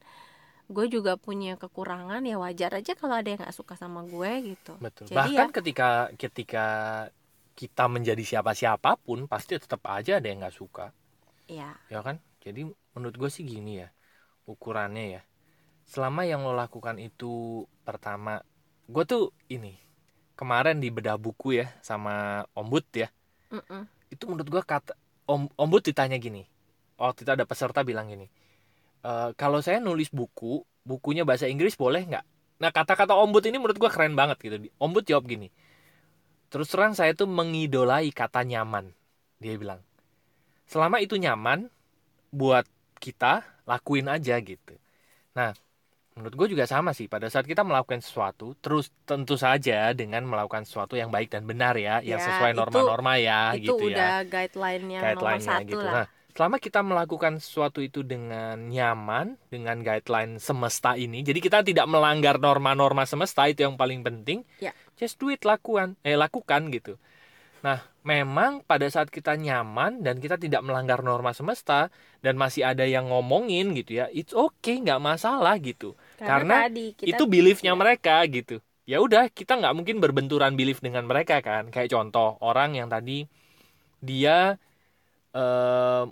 gue 0.65 0.86
juga 0.88 1.17
punya 1.17 1.53
kekurangan 1.53 2.24
ya 2.24 2.38
wajar 2.38 2.71
aja 2.74 2.93
kalau 2.93 3.13
ada 3.13 3.27
yang 3.27 3.41
nggak 3.41 3.53
suka 3.53 3.75
sama 3.75 4.05
gue 4.05 4.55
gitu 4.55 4.74
Betul. 4.79 5.05
Jadi 5.05 5.17
Bahkan 5.36 5.48
ya- 5.50 5.53
ketika 5.53 5.89
ketika 6.15 6.65
kita 7.59 7.83
menjadi 7.95 8.23
siapa 8.31 8.51
siapa 8.61 8.91
pun 9.05 9.19
pasti 9.31 9.53
tetap 9.63 9.81
aja 9.97 10.11
ada 10.19 10.27
yang 10.31 10.39
nggak 10.43 10.57
suka, 10.61 10.85
ya 11.47 11.69
ya 11.93 11.99
kan? 12.07 12.17
Jadi 12.43 12.61
menurut 12.95 13.15
gue 13.21 13.29
sih 13.35 13.43
gini 13.53 13.71
ya 13.83 13.87
ukurannya 14.51 15.05
ya. 15.19 15.21
Selama 15.91 16.21
yang 16.31 16.41
lo 16.47 16.53
lakukan 16.63 16.97
itu 17.09 17.65
pertama, 17.87 18.33
gue 18.93 19.03
tuh 19.11 19.23
ini 19.55 19.73
kemarin 20.39 20.77
di 20.83 20.89
bedah 20.95 21.17
buku 21.25 21.47
ya 21.61 21.67
sama 21.89 22.45
Om 22.59 22.67
Bud 22.71 22.87
ya. 23.03 23.09
mm-mm. 23.51 23.87
Itu 24.13 24.23
menurut 24.29 24.49
gue 24.49 24.63
kata 24.63 24.93
Om 25.29 25.41
Om 25.53 25.67
Bud 25.69 25.83
ditanya 25.85 26.17
gini. 26.17 26.45
Waktu 26.99 27.19
itu 27.25 27.31
ada 27.31 27.45
peserta 27.47 27.81
bilang 27.85 28.09
gini. 28.11 28.27
"E, 29.03 29.11
kalau 29.39 29.59
saya 29.65 29.79
nulis 29.83 30.09
buku, 30.11 30.63
bukunya 30.85 31.23
bahasa 31.27 31.45
Inggris 31.51 31.75
boleh 31.79 32.03
nggak? 32.09 32.25
Nah 32.63 32.69
kata-kata 32.73 33.13
Om 33.15 33.31
Bud 33.35 33.45
ini 33.49 33.57
menurut 33.61 33.77
gue 33.79 33.91
keren 33.91 34.13
banget 34.17 34.37
gitu. 34.45 34.57
Om 34.81 34.91
Bud 34.95 35.05
jawab 35.07 35.25
gini. 35.29 35.49
Terus 36.49 36.67
terang 36.69 36.97
saya 36.97 37.13
tuh 37.13 37.29
mengidolai 37.29 38.09
kata 38.09 38.41
nyaman. 38.41 38.89
Dia 39.37 39.55
bilang. 39.55 39.81
Selama 40.65 41.01
itu 41.01 41.17
nyaman 41.17 41.69
buat 42.29 42.65
kita, 42.97 43.41
lakuin 43.65 44.09
aja 44.09 44.37
gitu. 44.41 44.75
Nah, 45.33 45.53
menurut 46.17 46.35
gue 46.35 46.47
juga 46.57 46.65
sama 46.67 46.91
sih. 46.91 47.07
Pada 47.07 47.29
saat 47.31 47.47
kita 47.47 47.63
melakukan 47.63 48.03
sesuatu, 48.03 48.53
terus 48.59 48.91
tentu 49.07 49.39
saja 49.39 49.93
dengan 49.95 50.25
melakukan 50.27 50.67
sesuatu 50.67 50.99
yang 50.99 51.09
baik 51.09 51.31
dan 51.31 51.47
benar 51.47 51.77
ya, 51.79 52.03
yang 52.03 52.19
Ya, 52.19 52.25
sesuai 52.27 52.51
itu- 52.53 52.59
norma-norma 52.59 53.13
ya, 53.17 53.55
itu 53.55 53.71
gitu 53.71 53.89
ya 53.89 53.95
udah 53.95 54.13
guideline-nya 54.27 54.99
nomor 54.99 55.09
guideline-nya 55.15 55.57
satu 55.63 55.69
gitu. 55.71 55.85
lah 55.85 55.93
Nah, 55.93 56.05
selama 56.35 56.55
kita 56.59 56.79
melakukan 56.85 57.33
sesuatu 57.39 57.79
itu 57.81 57.99
dengan 58.03 58.57
nyaman, 58.67 59.39
dengan 59.49 59.79
guideline 59.81 60.37
semesta 60.37 60.93
ini, 60.99 61.23
jadi 61.23 61.39
kita 61.39 61.59
tidak 61.65 61.87
melanggar 61.89 62.37
norma-norma 62.37 63.07
semesta 63.07 63.47
itu 63.49 63.63
yang 63.65 63.79
paling 63.79 64.03
penting. 64.03 64.43
Ya. 64.59 64.75
Just 64.99 65.15
do 65.15 65.31
it, 65.31 65.47
lakukan, 65.47 65.95
eh 66.03 66.19
lakukan 66.19 66.67
gitu. 66.75 66.99
Nah, 67.63 67.79
memang 68.03 68.63
pada 68.67 68.87
saat 68.91 69.07
kita 69.07 69.39
nyaman 69.39 70.03
dan 70.03 70.19
kita 70.19 70.35
tidak 70.35 70.59
melanggar 70.63 70.99
norma 70.99 71.31
semesta 71.31 71.87
dan 72.19 72.35
masih 72.35 72.67
ada 72.67 72.83
yang 72.83 73.07
ngomongin 73.07 73.71
gitu 73.79 74.03
ya, 74.03 74.11
it's 74.11 74.35
okay, 74.35 74.79
nggak 74.83 74.99
masalah 74.99 75.55
gitu. 75.59 75.95
karena 76.19 76.67
tadi 76.67 76.95
kita 76.99 77.15
itu 77.15 77.23
beliefnya 77.27 77.75
ya. 77.75 77.79
mereka 77.79 78.15
gitu 78.27 78.59
ya 78.89 78.97
udah 79.05 79.29
kita 79.29 79.61
nggak 79.61 79.75
mungkin 79.77 80.01
berbenturan 80.01 80.57
belief 80.57 80.81
dengan 80.81 81.05
mereka 81.05 81.45
kan 81.45 81.69
kayak 81.69 81.93
contoh 81.93 82.41
orang 82.41 82.73
yang 82.73 82.89
tadi 82.89 83.29
dia 84.01 84.57
eh, 85.37 86.03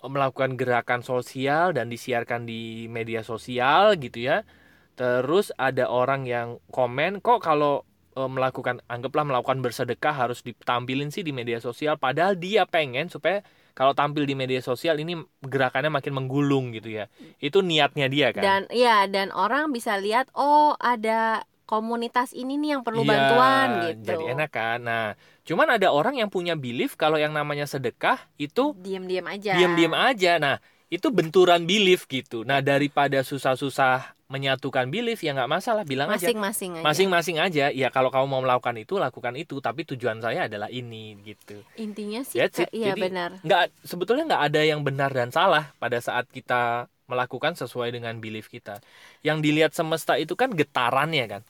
melakukan 0.00 0.56
gerakan 0.56 1.04
sosial 1.04 1.76
dan 1.76 1.92
disiarkan 1.92 2.48
di 2.48 2.88
media 2.88 3.20
sosial 3.20 4.00
gitu 4.00 4.32
ya 4.32 4.48
terus 4.96 5.52
ada 5.60 5.92
orang 5.92 6.24
yang 6.24 6.56
komen 6.72 7.20
kok 7.20 7.44
kalau 7.44 7.84
eh, 8.16 8.30
melakukan 8.30 8.80
anggaplah 8.86 9.24
melakukan 9.24 9.60
bersedekah 9.60 10.14
harus 10.14 10.44
ditampilin 10.44 11.10
sih 11.10 11.24
di 11.24 11.32
media 11.34 11.58
sosial 11.58 11.96
padahal 11.96 12.36
dia 12.36 12.64
pengen 12.68 13.08
supaya 13.08 13.40
kalau 13.72 13.96
tampil 13.96 14.28
di 14.28 14.36
media 14.36 14.60
sosial 14.60 15.00
ini 15.00 15.16
gerakannya 15.40 15.88
makin 15.88 16.12
menggulung 16.12 16.76
gitu 16.76 16.92
ya 16.92 17.08
itu 17.40 17.64
niatnya 17.64 18.06
dia 18.12 18.28
kan 18.36 18.44
dan 18.44 18.62
ya 18.68 19.08
dan 19.08 19.32
orang 19.32 19.72
bisa 19.72 19.96
lihat 19.96 20.28
oh 20.36 20.76
ada 20.76 21.48
komunitas 21.72 22.36
ini 22.36 22.60
nih 22.60 22.76
yang 22.76 22.82
perlu 22.84 23.00
Iya, 23.00 23.08
bantuan 23.08 23.68
gitu 23.88 24.12
Jadi 24.12 24.24
enak 24.36 24.50
kan. 24.52 24.78
Nah, 24.84 25.16
cuman 25.48 25.80
ada 25.80 25.88
orang 25.88 26.20
yang 26.20 26.28
punya 26.28 26.52
belief 26.52 27.00
kalau 27.00 27.16
yang 27.16 27.32
namanya 27.32 27.64
sedekah 27.64 28.20
itu 28.36 28.76
diam-diam 28.76 29.24
aja 29.24 29.56
diam-diam 29.56 29.96
aja. 29.96 30.36
Nah, 30.36 30.60
itu 30.92 31.08
benturan 31.08 31.64
belief 31.64 32.04
gitu. 32.04 32.44
Nah, 32.44 32.60
daripada 32.60 33.24
susah-susah 33.24 34.12
menyatukan 34.28 34.92
belief 34.92 35.24
ya 35.24 35.32
nggak 35.32 35.48
masalah, 35.48 35.88
bilang 35.88 36.12
aja 36.12 36.28
masing-masing 36.28 36.72
aja 36.76 36.84
masing-masing 36.84 37.36
aja. 37.40 37.64
Ya 37.72 37.88
kalau 37.88 38.12
kamu 38.12 38.28
mau 38.28 38.44
melakukan 38.44 38.76
itu, 38.76 39.00
lakukan 39.00 39.32
itu. 39.40 39.56
Tapi 39.64 39.88
tujuan 39.88 40.20
saya 40.20 40.52
adalah 40.52 40.68
ini 40.68 41.16
gitu. 41.24 41.64
intinya 41.80 42.20
sih 42.20 42.44
That's 42.44 42.60
it. 42.60 42.68
kayak- 42.68 42.76
iya 42.76 42.92
Jadi, 42.92 43.00
benar 43.08 43.30
Nggak 43.40 43.62
sebetulnya 43.88 44.24
nggak 44.28 44.44
ada 44.52 44.60
yang 44.60 44.80
benar 44.84 45.10
dan 45.16 45.32
salah 45.32 45.72
pada 45.80 45.96
saat 45.96 46.28
kita 46.28 46.92
melakukan 47.08 47.56
sesuai 47.56 47.92
dengan 47.92 48.20
belief 48.20 48.52
kita. 48.52 48.84
Yang 49.24 49.38
dilihat 49.48 49.72
semesta 49.72 50.20
itu 50.20 50.36
kan 50.36 50.52
getarannya 50.52 51.24
kan, 51.28 51.42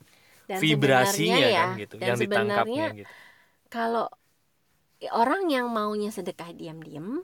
dan 0.47 0.59
vibrasinya 0.63 1.39
sebenarnya 1.39 1.51
ya 1.51 1.59
kan 1.59 1.83
gitu, 1.83 1.95
dan 1.99 2.07
yang 2.07 2.19
ditangkapnya 2.19 2.87
gitu. 2.99 3.13
kalau 3.71 4.07
orang 5.11 5.51
yang 5.51 5.67
maunya 5.71 6.11
sedekah 6.11 6.51
diam-diam 6.55 7.23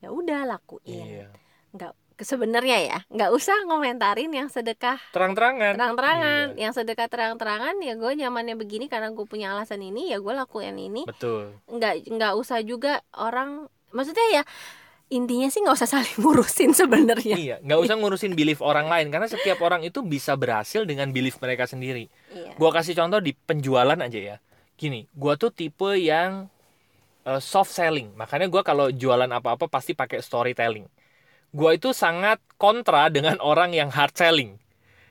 ya 0.00 0.08
udah 0.10 0.44
lakuin 0.46 1.06
Iya. 1.06 1.28
nggak 1.70 1.92
sebenarnya 2.18 2.78
ya 2.82 2.98
nggak 3.08 3.30
usah 3.30 3.56
ngomentarin 3.64 4.28
yang 4.28 4.48
sedekah 4.48 5.00
Terang-terangan. 5.08 5.72
terang-terangan 5.72 6.46
Iya. 6.52 6.60
yang 6.60 6.72
sedekah 6.72 7.08
terang-terangan 7.08 7.76
ya 7.78 7.94
gue 7.94 8.12
nyamannya 8.14 8.54
begini 8.54 8.86
karena 8.86 9.08
gue 9.08 9.24
punya 9.24 9.52
alasan 9.52 9.80
ini 9.80 10.08
ya 10.08 10.18
gue 10.18 10.28
lakuin 10.30 10.76
ini 10.76 11.04
Betul. 11.04 11.56
nggak 11.66 12.08
nggak 12.10 12.32
usah 12.34 12.60
juga 12.60 13.00
orang 13.14 13.64
maksudnya 13.90 14.26
ya 14.30 14.42
intinya 15.08 15.48
sih 15.48 15.58
nggak 15.58 15.74
usah 15.74 15.90
saling 15.90 16.16
ngurusin 16.22 16.70
sebenarnya 16.70 17.34
Iya, 17.34 17.56
nggak 17.60 17.80
usah 17.80 17.96
ngurusin 17.96 18.32
belief 18.32 18.60
orang 18.60 18.86
lain 18.86 19.08
karena 19.08 19.26
setiap 19.26 19.58
orang 19.58 19.80
itu 19.80 20.00
bisa 20.00 20.36
berhasil 20.36 20.84
dengan 20.84 21.10
belief 21.10 21.40
mereka 21.40 21.64
sendiri. 21.64 22.06
iya 22.30 22.52
Gua 22.54 22.70
kasih 22.70 22.94
contoh 22.94 23.18
di 23.18 23.32
penjualan 23.32 23.96
aja 23.96 24.20
ya. 24.20 24.36
Gini, 24.76 25.10
gua 25.12 25.34
tuh 25.34 25.50
tipe 25.50 25.98
yang 25.98 26.46
uh, 27.28 27.40
soft 27.42 27.72
selling. 27.72 28.12
Makanya 28.16 28.46
gua 28.52 28.62
kalau 28.66 28.88
jualan 28.92 29.28
apa-apa 29.30 29.66
pasti 29.70 29.92
pakai 29.96 30.20
storytelling. 30.22 30.86
Gua 31.52 31.74
itu 31.78 31.90
sangat 31.94 32.38
kontra 32.58 33.08
dengan 33.10 33.38
orang 33.50 33.72
yang 33.76 33.90
hard 33.92 34.14
selling. 34.16 34.58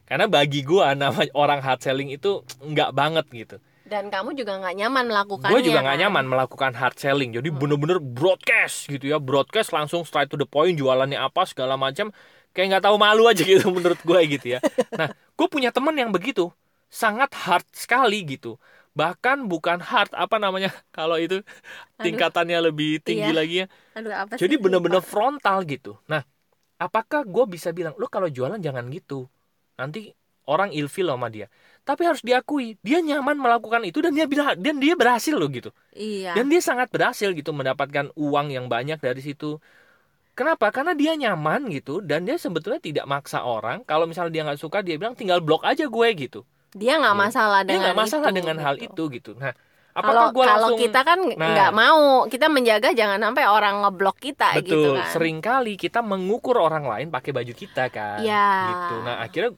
Karena 0.08 0.26
bagi 0.30 0.62
gua 0.66 0.94
nama 0.98 1.22
orang 1.38 1.62
hard 1.62 1.82
selling 1.86 2.10
itu 2.14 2.42
nggak 2.64 2.92
banget 2.96 3.26
gitu. 3.34 3.58
dan 3.90 4.14
kamu 4.14 4.38
juga 4.38 4.54
nggak 4.62 4.76
nyaman 4.78 5.06
melakukannya 5.10 5.50
gue 5.50 5.62
juga 5.66 5.80
nggak 5.82 5.98
kan? 5.98 6.04
nyaman 6.06 6.26
melakukan 6.30 6.72
hard 6.78 6.98
selling 7.02 7.34
jadi 7.34 7.50
bener-bener 7.50 7.98
broadcast 7.98 8.86
gitu 8.86 9.10
ya 9.10 9.18
broadcast 9.18 9.74
langsung 9.74 10.06
straight 10.06 10.30
to 10.30 10.38
the 10.38 10.46
point 10.46 10.78
jualannya 10.78 11.18
apa 11.18 11.42
segala 11.50 11.74
macam 11.74 12.14
kayak 12.54 12.68
nggak 12.78 12.84
tahu 12.86 12.96
malu 13.02 13.26
aja 13.26 13.42
gitu 13.42 13.66
menurut 13.76 13.98
gue 13.98 14.20
gitu 14.38 14.46
ya 14.58 14.60
nah 14.94 15.10
gue 15.10 15.48
punya 15.50 15.74
temen 15.74 15.96
yang 15.98 16.14
begitu 16.14 16.54
sangat 16.90 17.34
hard 17.34 17.66
sekali 17.74 18.22
gitu 18.30 18.62
bahkan 18.98 19.46
bukan 19.48 19.80
hard 19.80 20.12
apa 20.18 20.38
namanya? 20.42 20.70
Kalau 20.98 21.16
itu 21.20 21.42
tingkatannya 22.00 22.72
lebih 22.72 23.00
tinggi 23.04 23.32
Iya. 23.32 23.38
lagi 23.38 23.56
ya. 23.64 23.68
Aduh, 23.96 24.14
apa 24.16 24.34
jadi 24.36 24.56
bener-bener 24.60 25.04
frontal 25.04 25.64
gitu. 25.68 25.98
Nah 26.08 26.24
apakah 26.80 27.28
gue 27.28 27.46
bisa 27.50 27.76
bilang 27.76 27.94
lo 28.00 28.08
kalau 28.08 28.28
jualan 28.32 28.60
jangan 28.60 28.88
gitu. 28.92 29.28
Nanti 29.76 30.12
orang 30.48 30.72
ilfil 30.74 31.08
sama 31.12 31.28
dia. 31.30 31.48
Tapi 31.84 32.06
harus 32.06 32.22
diakui 32.22 32.78
dia 32.86 33.02
nyaman 33.02 33.38
melakukan 33.40 33.82
itu 33.86 34.00
dan 34.04 34.14
dia 34.14 34.26
dan 34.58 34.76
dia 34.78 34.94
berhasil 34.96 35.34
loh 35.36 35.50
gitu. 35.50 35.70
Iya. 35.96 36.38
Dan 36.38 36.48
dia 36.48 36.62
sangat 36.62 36.90
berhasil 36.94 37.32
gitu 37.34 37.52
mendapatkan 37.52 38.14
uang 38.16 38.48
yang 38.54 38.66
banyak 38.70 39.00
dari 39.02 39.20
situ. 39.20 39.58
Kenapa? 40.38 40.72
Karena 40.72 40.96
dia 40.96 41.20
nyaman 41.20 41.68
gitu 41.68 42.00
dan 42.00 42.24
dia 42.24 42.40
sebetulnya 42.40 42.80
tidak 42.80 43.06
maksa 43.10 43.44
orang. 43.44 43.84
Kalau 43.84 44.08
misalnya 44.08 44.32
dia 44.32 44.44
nggak 44.48 44.62
suka 44.62 44.80
dia 44.80 44.96
bilang 44.96 45.12
tinggal 45.18 45.44
blok 45.44 45.68
aja 45.68 45.84
gue 45.90 46.08
gitu 46.16 46.48
dia 46.76 46.94
nggak 47.02 47.16
Iya. 47.16 47.24
masalah 47.26 47.60
dia 47.66 47.72
dengan 47.76 47.84
nggak 47.92 47.98
masalah 47.98 48.30
itu, 48.30 48.38
dengan 48.38 48.58
hal 48.62 48.76
gitu. 48.78 48.86
itu 48.90 49.04
gitu 49.20 49.32
nah 49.38 49.54
kalau 49.90 50.06
apakah 50.06 50.28
gue 50.32 50.46
kalau 50.46 50.54
langsung 50.70 50.80
kita 50.80 51.00
kan 51.02 51.20
Nah. 51.36 51.48
nggak 51.50 51.72
mau 51.74 52.02
kita 52.30 52.46
menjaga 52.48 52.90
jangan 52.94 53.20
sampai 53.20 53.46
orang 53.50 53.76
ngeblok 53.84 54.18
kita 54.22 54.48
betul 54.58 54.64
gitu 54.70 54.90
kan 54.96 55.08
sering 55.12 55.38
kali 55.42 55.74
kita 55.76 56.00
mengukur 56.00 56.56
orang 56.62 56.86
lain 56.86 57.08
pakai 57.10 57.32
baju 57.34 57.54
kita 57.54 57.90
kan 57.90 58.22
Iya. 58.22 58.50
gitu 58.70 58.96
nah 59.02 59.16
akhirnya 59.20 59.52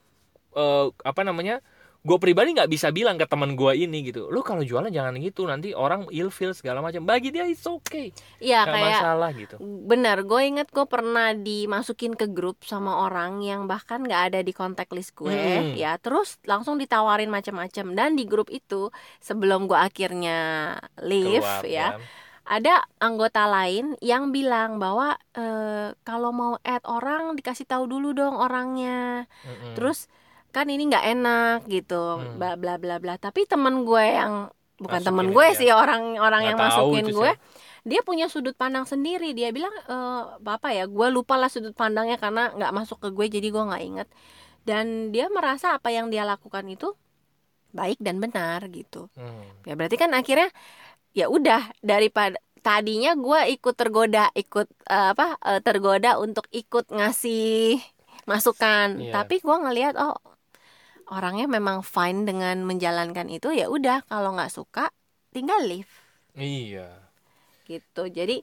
eh, 0.52 0.86
apa 0.92 1.20
namanya 1.22 1.60
gue 2.02 2.18
pribadi 2.18 2.50
nggak 2.50 2.66
bisa 2.66 2.90
bilang 2.90 3.14
ke 3.14 3.24
teman 3.24 3.54
gue 3.54 3.78
ini 3.78 4.02
gitu 4.02 4.26
lu 4.26 4.42
kalau 4.42 4.60
jualan 4.60 4.90
jangan 4.90 5.14
gitu 5.16 5.46
nanti 5.46 5.70
orang 5.70 6.10
ilfil 6.10 6.50
segala 6.50 6.82
macam 6.82 7.06
bagi 7.06 7.30
dia 7.30 7.46
it's 7.46 7.62
okay 7.62 8.10
iya 8.42 8.66
nggak 8.66 8.74
kayak 8.74 8.90
masalah 8.98 9.30
gitu 9.32 9.56
benar 9.86 10.18
gue 10.20 10.40
inget 10.42 10.66
gue 10.68 10.82
pernah 10.82 11.30
dimasukin 11.30 12.18
ke 12.18 12.26
grup 12.26 12.66
sama 12.66 13.06
orang 13.06 13.38
yang 13.40 13.70
bahkan 13.70 14.02
nggak 14.02 14.34
ada 14.34 14.40
di 14.40 14.50
kontak 14.50 14.90
list 14.90 15.14
gue 15.14 15.30
Hmm. 15.30 15.78
ya 15.78 15.94
terus 15.96 16.42
langsung 16.42 16.74
ditawarin 16.74 17.30
macam-macam 17.30 17.86
dan 17.94 18.18
di 18.18 18.26
grup 18.26 18.50
itu 18.50 18.90
sebelum 19.18 19.70
gue 19.70 19.78
akhirnya 19.78 20.74
leave 20.98 21.38
Keluar, 21.38 21.62
ya 21.64 21.88
kan. 21.94 22.02
ada 22.42 22.74
anggota 22.98 23.46
lain 23.46 23.94
yang 24.02 24.34
bilang 24.34 24.82
bahwa 24.82 25.14
eh, 25.32 25.94
kalau 26.02 26.34
mau 26.34 26.58
add 26.62 26.82
orang 26.82 27.38
dikasih 27.38 27.64
tahu 27.64 27.86
dulu 27.86 28.10
dong 28.10 28.34
orangnya 28.34 29.30
Mm-mm. 29.46 29.78
terus 29.78 30.10
kan 30.52 30.68
ini 30.68 30.86
nggak 30.86 31.06
enak 31.10 31.58
gitu 31.66 32.20
Hmm. 32.20 32.36
bla 32.36 32.54
bla 32.54 32.76
bla 32.76 32.96
bla 32.96 33.14
tapi 33.16 33.44
temen 33.44 33.82
gue 33.82 34.04
yang 34.04 34.52
bukan 34.76 35.00
ya 35.00 35.10
gue 35.28 35.46
dia. 35.48 35.58
sih 35.58 35.70
orang 35.72 36.16
orang 36.16 36.42
Nggak 36.42 36.50
yang 36.52 36.58
masukin 36.60 37.06
gue 37.08 37.30
sih. 37.32 37.36
dia 37.82 38.00
punya 38.00 38.26
sudut 38.28 38.52
pandang 38.52 38.84
sendiri 38.84 39.32
dia 39.32 39.48
bilang 39.50 39.72
eh 39.82 40.22
apa 40.44 40.68
ya 40.70 40.84
gue 40.86 41.08
lupa 41.08 41.34
lah 41.34 41.48
sudut 41.48 41.72
pandangnya 41.72 42.14
karena 42.16 42.52
nggak 42.52 42.72
masuk 42.72 42.98
ke 42.98 43.08
gue 43.10 43.26
jadi 43.30 43.48
gue 43.48 43.62
nggak 43.64 43.82
inget 43.82 44.08
dan 44.62 45.10
dia 45.10 45.26
merasa 45.28 45.74
apa 45.74 45.88
yang 45.88 46.06
dia 46.06 46.22
lakukan 46.22 46.62
itu 46.66 46.94
baik 47.70 47.98
dan 47.98 48.18
benar 48.18 48.60
gitu 48.68 49.08
Hmm. 49.14 49.48
ya 49.62 49.72
berarti 49.72 49.96
kan 49.96 50.12
akhirnya 50.12 50.52
ya 51.10 51.26
udah 51.26 51.72
daripada 51.80 52.36
tadinya 52.60 53.14
gue 53.14 53.40
ikut 53.50 53.74
tergoda 53.74 54.30
ikut 54.34 54.68
eh, 54.86 55.08
apa 55.10 55.34
eh, 55.40 55.60
tergoda 55.60 56.16
untuk 56.16 56.46
ikut 56.50 56.90
ngasih 56.90 57.80
masukan 58.24 59.00
Iya. 59.00 59.12
tapi 59.14 59.38
gue 59.38 59.56
ngelihat 59.58 59.94
oh 59.96 60.14
orangnya 61.08 61.46
memang 61.50 61.82
fine 61.82 62.24
dengan 62.28 62.62
menjalankan 62.68 63.26
itu 63.32 63.48
ya 63.54 63.66
udah 63.72 64.04
kalau 64.10 64.34
nggak 64.36 64.52
suka 64.52 64.90
tinggal 65.34 65.60
leave. 65.64 65.90
Iya. 66.36 66.88
Gitu. 67.66 68.02
Jadi 68.10 68.42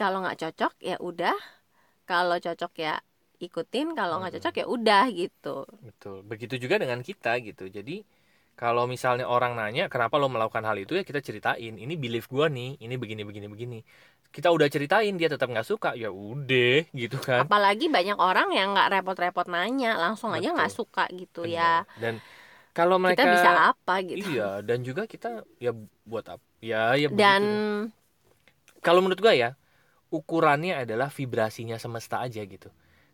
kalau 0.00 0.18
nggak 0.24 0.38
cocok 0.42 0.72
ya 0.82 0.96
udah. 1.00 1.36
Kalau 2.10 2.36
cocok 2.46 2.72
ya 2.86 2.94
ikutin. 3.46 3.86
Kalau 3.98 4.14
nggak 4.20 4.32
Hmm. 4.32 4.38
cocok 4.40 4.54
ya 4.60 4.66
udah 4.76 5.04
gitu. 5.20 5.56
Betul. 5.82 6.22
Begitu 6.30 6.54
juga 6.62 6.76
dengan 6.82 7.00
kita 7.02 7.38
gitu. 7.42 7.66
Jadi 7.66 8.06
kalau 8.54 8.84
misalnya 8.86 9.26
orang 9.26 9.52
nanya 9.58 9.88
kenapa 9.92 10.14
lo 10.20 10.28
melakukan 10.30 10.64
hal 10.68 10.76
itu? 10.78 10.92
Ya 10.98 11.04
kita 11.08 11.20
ceritain 11.24 11.74
ini 11.84 11.94
belief 11.98 12.26
gua 12.30 12.46
nih. 12.52 12.78
Ini 12.84 12.94
begini 13.02 13.22
begini 13.28 13.46
begini 13.50 13.78
kita 14.32 14.48
udah 14.48 14.64
ceritain 14.72 15.12
dia 15.20 15.28
tetap 15.28 15.52
nggak 15.52 15.68
suka 15.68 15.92
ya 15.92 16.08
udah 16.08 16.88
gitu 16.96 17.20
kan. 17.20 17.44
Apalagi 17.44 17.92
banyak 17.92 18.16
orang 18.16 18.48
yang 18.56 18.72
nggak 18.72 18.88
repot-repot 18.98 19.46
nanya 19.52 20.00
langsung 20.00 20.32
aja 20.32 20.50
Betul. 20.50 20.56
nggak 20.56 20.72
suka 20.72 21.04
gitu 21.12 21.44
Bener. 21.44 21.56
ya 21.60 21.72
dan 22.00 22.14
kalau 22.72 22.96
mereka 22.96 23.28
kita 23.28 23.32
bisa 23.36 23.50
apa 23.76 23.94
gitu. 24.00 24.24
iya 24.32 24.64
dan 24.64 24.80
juga 24.80 25.04
kita 25.04 25.44
ya 25.60 25.76
buat 26.08 26.24
apa 26.24 26.44
ya 26.64 26.96
ya 26.96 27.12
dan 27.12 27.42
kalau 28.80 29.04
menurut 29.04 29.20
gua 29.20 29.36
ya 29.36 29.50
ukurannya 30.08 30.80
adalah 30.82 31.08
vibrasinya 31.08 31.76
semesta 31.76 32.20
aja 32.20 32.40
gitu. 32.44 32.68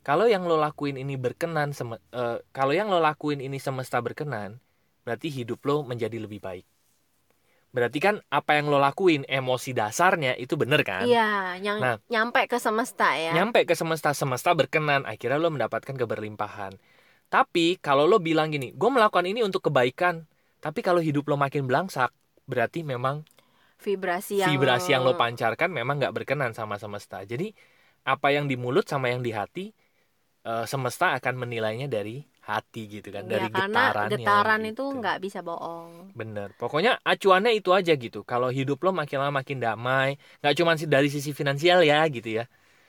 Kalau 0.07 0.25
yang 0.25 0.47
lo 0.47 0.57
lakuin 0.57 0.97
ini 0.97 1.19
berkenan 1.19 1.75
eh, 1.75 2.39
kalau 2.55 2.73
yang 2.73 2.89
lo 2.89 3.03
lakuin 3.03 3.43
ini 3.43 3.59
semesta 3.61 3.99
berkenan 4.01 4.63
berarti 5.03 5.33
hidup 5.33 5.61
lo 5.65 5.83
menjadi 5.89 6.21
lebih 6.21 6.41
baik 6.45 6.69
berarti 7.69 7.99
kan 8.01 8.15
apa 8.33 8.57
yang 8.57 8.73
lo 8.73 8.81
lakuin 8.81 9.29
emosi 9.29 9.77
dasarnya 9.77 10.35
itu 10.41 10.57
bener 10.57 10.81
kan? 10.83 11.05
Iya 11.05 11.61
yang 11.61 11.79
Nah. 11.79 11.97
nyampe 12.09 12.49
ke 12.49 12.57
semesta 12.57 13.13
ya. 13.15 13.37
Nyampe 13.37 13.69
ke 13.69 13.77
semesta 13.77 14.17
semesta 14.17 14.57
berkenan 14.57 15.05
akhirnya 15.05 15.37
lo 15.37 15.53
mendapatkan 15.53 15.93
keberlimpahan. 15.93 16.81
Tapi 17.29 17.77
kalau 17.79 18.09
lo 18.09 18.17
bilang 18.19 18.49
gini 18.49 18.73
gue 18.73 18.91
melakukan 18.91 19.29
ini 19.29 19.45
untuk 19.45 19.69
kebaikan 19.69 20.25
tapi 20.59 20.83
kalau 20.83 20.99
hidup 20.99 21.29
lo 21.29 21.37
makin 21.39 21.69
belangsak 21.69 22.11
berarti 22.49 22.83
memang 22.83 23.23
vibrasi 23.79 24.43
yang 24.43 24.51
vibrasi 24.51 24.97
yang 24.97 25.07
lo 25.07 25.15
pancarkan 25.15 25.71
memang 25.71 26.01
nggak 26.03 26.15
berkenan 26.17 26.57
sama 26.57 26.81
semesta. 26.81 27.23
Jadi 27.23 27.53
apa 28.09 28.33
yang 28.33 28.49
di 28.49 28.57
mulut 28.57 28.89
sama 28.89 29.13
yang 29.13 29.21
di 29.21 29.37
hati 29.37 29.77
eh, 30.47 30.65
semesta 30.69 31.15
akan 31.19 31.35
menilainya 31.43 31.87
dari 31.91 32.23
hati 32.49 32.89
gitu 32.89 33.09
kan 33.13 33.29
Ya, 33.29 33.39
dari 33.39 33.49
karena 33.53 33.93
getarannya 33.93 34.17
getaran 34.19 34.61
gitu. 34.65 34.71
itu 34.73 34.85
nggak 34.99 35.17
bisa 35.21 35.39
bohong 35.45 36.17
bener 36.17 36.51
pokoknya 36.57 36.99
acuannya 37.05 37.53
itu 37.55 37.71
aja 37.71 37.93
gitu 37.95 38.25
kalau 38.27 38.49
hidup 38.51 38.81
lo 38.83 38.91
makin 38.91 39.21
lama 39.23 39.45
makin 39.45 39.59
damai 39.61 40.19
nggak 40.41 40.55
cuma 40.59 40.73
dari 40.75 41.09
sisi 41.13 41.31
finansial 41.37 41.85
ya 41.85 42.03
gitu 42.09 42.43
ya 42.43 42.45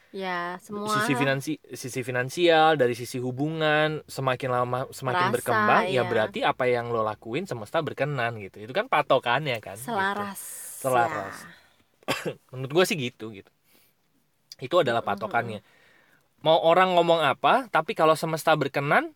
ya 0.09 0.57
semua 0.57 0.89
sisi 0.89 1.13
finansi 1.13 1.51
sisi 1.77 2.01
finansial 2.01 2.73
dari 2.81 2.97
sisi 2.97 3.21
hubungan 3.21 4.01
semakin 4.09 4.49
lama 4.49 4.79
semakin 4.89 5.29
Rasa, 5.29 5.33
berkembang 5.37 5.83
ya 5.85 6.01
iya. 6.01 6.01
berarti 6.01 6.39
apa 6.41 6.65
yang 6.65 6.89
lo 6.89 7.05
lakuin 7.05 7.45
semesta 7.45 7.85
berkenan 7.85 8.41
gitu 8.41 8.57
itu 8.65 8.73
kan 8.73 8.89
patokannya 8.89 9.61
kan 9.61 9.77
gitu. 9.77 9.85
selaras 9.93 10.41
Selaras. 10.81 11.35
ya. 11.45 12.33
menurut 12.55 12.71
gue 12.73 12.85
sih 12.89 12.97
gitu 12.97 13.29
gitu 13.29 13.51
itu 14.59 14.75
adalah 14.81 15.05
patokannya 15.05 15.61
mau 16.45 16.59
orang 16.63 16.95
ngomong 16.95 17.19
apa 17.19 17.67
tapi 17.67 17.91
kalau 17.93 18.15
semesta 18.15 18.55
berkenan 18.55 19.11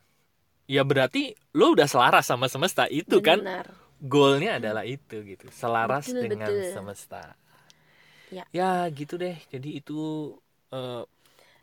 ya 0.67 0.83
berarti 0.83 1.36
lo 1.55 1.75
udah 1.75 1.88
selaras 1.88 2.27
sama 2.27 2.47
semesta 2.47 2.88
itu 2.88 3.19
kan 3.23 3.39
Benar. 3.43 3.67
goalnya 3.99 4.59
adalah 4.59 4.83
itu 4.83 5.23
gitu 5.23 5.47
selaras 5.51 6.12
Betul, 6.12 6.27
dengan 6.31 6.51
betul. 6.51 6.71
semesta 6.71 7.23
Ya. 8.33 8.89
gitu 8.89 9.21
deh 9.21 9.38
jadi 9.53 9.69
itu 9.77 10.33
eh, 10.73 11.03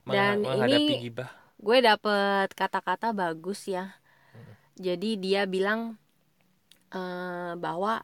Dan 0.07 0.39
mengha- 0.41 0.55
menghadapi 0.55 0.95
ini- 0.97 1.03
gibah 1.11 1.31
gue 1.61 1.79
dapet 1.83 2.49
kata-kata 2.57 3.13
bagus 3.13 3.67
ya 3.69 3.99
jadi 4.79 5.11
dia 5.19 5.43
bilang 5.45 5.99
eh, 6.95 7.53
bahwa 7.59 8.01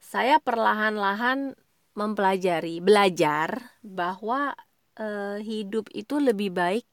saya 0.00 0.38
perlahan-lahan 0.38 1.58
mempelajari 1.94 2.78
belajar 2.78 3.74
bahwa 3.82 4.54
eh, 4.98 5.38
hidup 5.42 5.90
itu 5.92 6.18
lebih 6.18 6.54
baik 6.54 6.86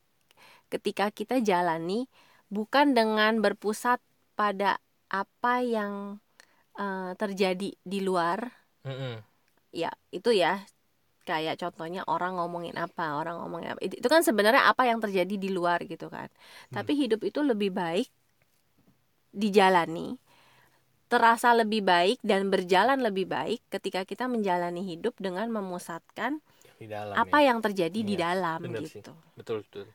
ketika 0.72 1.12
kita 1.12 1.44
jalani 1.44 2.08
bukan 2.48 2.96
dengan 2.96 3.40
berpusat 3.44 4.00
pada 4.36 4.80
apa 5.12 5.62
yang 5.62 6.24
eh, 6.80 7.12
terjadi 7.18 7.76
di 7.76 8.00
luar. 8.02 8.52
Mm-mm. 8.82 9.22
ya 9.72 9.94
itu 10.10 10.34
ya. 10.34 10.66
Kayak 11.22 11.62
contohnya 11.62 12.02
orang 12.10 12.42
ngomongin 12.42 12.74
apa 12.82 13.14
orang 13.14 13.38
ngomongin 13.46 13.78
apa. 13.78 13.82
Itu 13.86 14.02
itu 14.02 14.08
kan 14.10 14.26
sebenarnya 14.26 14.66
apa 14.66 14.90
yang 14.90 14.98
terjadi 14.98 15.38
di 15.38 15.50
luar 15.54 15.86
gitu 15.86 16.10
kan. 16.10 16.28
Tapi 16.74 16.98
hidup 16.98 17.22
itu 17.22 17.46
lebih 17.46 17.70
baik 17.70 18.10
dijalani 19.32 20.20
terasa 21.12 21.52
lebih 21.52 21.84
baik 21.84 22.24
dan 22.24 22.48
berjalan 22.48 23.04
lebih 23.04 23.28
baik 23.28 23.60
ketika 23.68 24.08
kita 24.08 24.32
menjalani 24.32 24.80
hidup 24.80 25.12
dengan 25.20 25.52
memusatkan 25.52 26.40
di 26.82 26.88
dalam 26.90 27.14
apa 27.14 27.38
ya. 27.40 27.54
yang 27.54 27.60
terjadi 27.62 28.00
di 28.02 28.14
Iya, 28.18 28.24
dalam 28.26 28.60
bener 28.66 28.84
sih. 28.90 29.00
gitu 29.00 29.14
betul 29.38 29.58
betul 29.66 29.86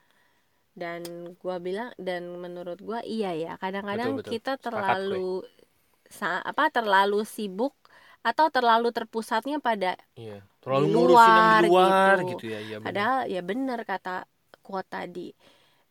dan 0.76 1.00
gua 1.40 1.56
bilang 1.56 1.90
dan 1.96 2.22
menurut 2.36 2.78
gua 2.84 3.00
iya 3.02 3.32
ya 3.32 3.52
kadang-kadang 3.56 4.20
kita 4.20 4.60
terlalu 4.60 5.42
sa- 6.06 6.44
apa 6.44 6.68
terlalu 6.70 7.24
sibuk 7.24 7.72
atau 8.22 8.46
terlalu 8.52 8.90
terpusatnya 8.92 9.58
pada 9.62 9.96
iya 10.18 10.42
terlalu 10.60 10.84
Di 10.86 10.92
ngurusin 10.94 11.32
yang 11.32 11.48
luar 11.48 11.62
di 11.62 11.68
luar 11.70 12.16
gitu. 12.26 12.30
gitu, 12.36 12.44
ya 12.50 12.60
iya 12.60 12.76
benar. 12.82 12.86
Padahal 12.90 13.18
ya 13.30 13.40
benar 13.46 13.78
kata 13.86 14.16
quote 14.66 14.88
tadi. 14.90 15.28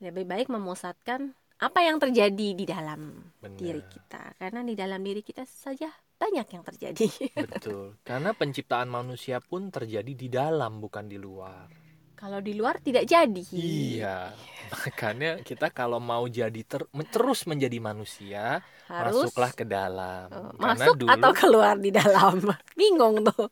Lebih 0.03 0.25
baik 0.27 0.47
memusatkan 0.51 1.31
apa 1.63 1.79
yang 1.87 1.97
terjadi 2.03 2.47
di 2.51 2.65
dalam 2.67 3.31
Benar. 3.39 3.55
diri 3.55 3.81
kita. 3.87 4.35
Karena 4.35 4.59
di 4.67 4.75
dalam 4.75 4.99
diri 4.99 5.23
kita 5.23 5.47
saja 5.47 5.87
banyak 6.15 6.47
yang 6.49 6.63
terjadi. 6.63 7.07
Betul. 7.51 7.99
Karena 8.01 8.31
penciptaan 8.31 8.87
manusia 8.87 9.37
pun 9.39 9.67
terjadi 9.69 10.11
di 10.11 10.27
dalam 10.27 10.79
bukan 10.79 11.05
di 11.05 11.19
luar. 11.19 11.67
Kalau 12.15 12.39
di 12.39 12.55
luar 12.55 12.79
tidak 12.79 13.03
jadi. 13.03 13.43
Iya. 13.51 14.31
Makanya 14.73 15.43
kita 15.43 15.67
kalau 15.69 15.99
mau 15.99 16.23
jadi 16.25 16.61
ter- 16.63 16.87
terus 17.11 17.43
menjadi 17.43 17.77
manusia, 17.83 18.63
Harus 18.87 19.27
masuklah 19.27 19.51
ke 19.51 19.67
dalam. 19.67 20.31
karena 20.31 20.73
masuk 20.79 20.95
dulu 20.95 21.11
atau 21.11 21.31
keluar 21.35 21.75
di 21.75 21.91
dalam. 21.91 22.39
Bingung 22.79 23.19
tuh. 23.21 23.51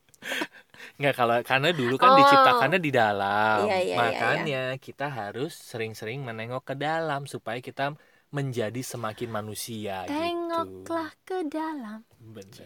nggak 0.99 1.15
kalau 1.15 1.37
karena 1.43 1.69
dulu 1.71 1.95
kan 1.99 2.15
Oh. 2.15 2.17
diciptakannya 2.23 2.79
di 2.79 2.91
dalam. 2.91 3.67
Iya, 3.67 3.77
iya, 3.77 3.83
iya, 3.83 3.97
Makanya 3.99 4.63
kita 4.79 5.11
harus 5.11 5.51
sering-sering 5.51 6.23
menengok 6.23 6.63
ke 6.63 6.75
dalam 6.79 7.27
supaya 7.27 7.59
kita 7.59 7.95
menjadi 8.33 8.81
semakin 8.81 9.29
manusia 9.29 10.09
Tengoklah 10.09 11.13
gitu. 11.13 11.21
ke 11.23 11.37
dalam. 11.47 12.01
Bener. 12.17 12.65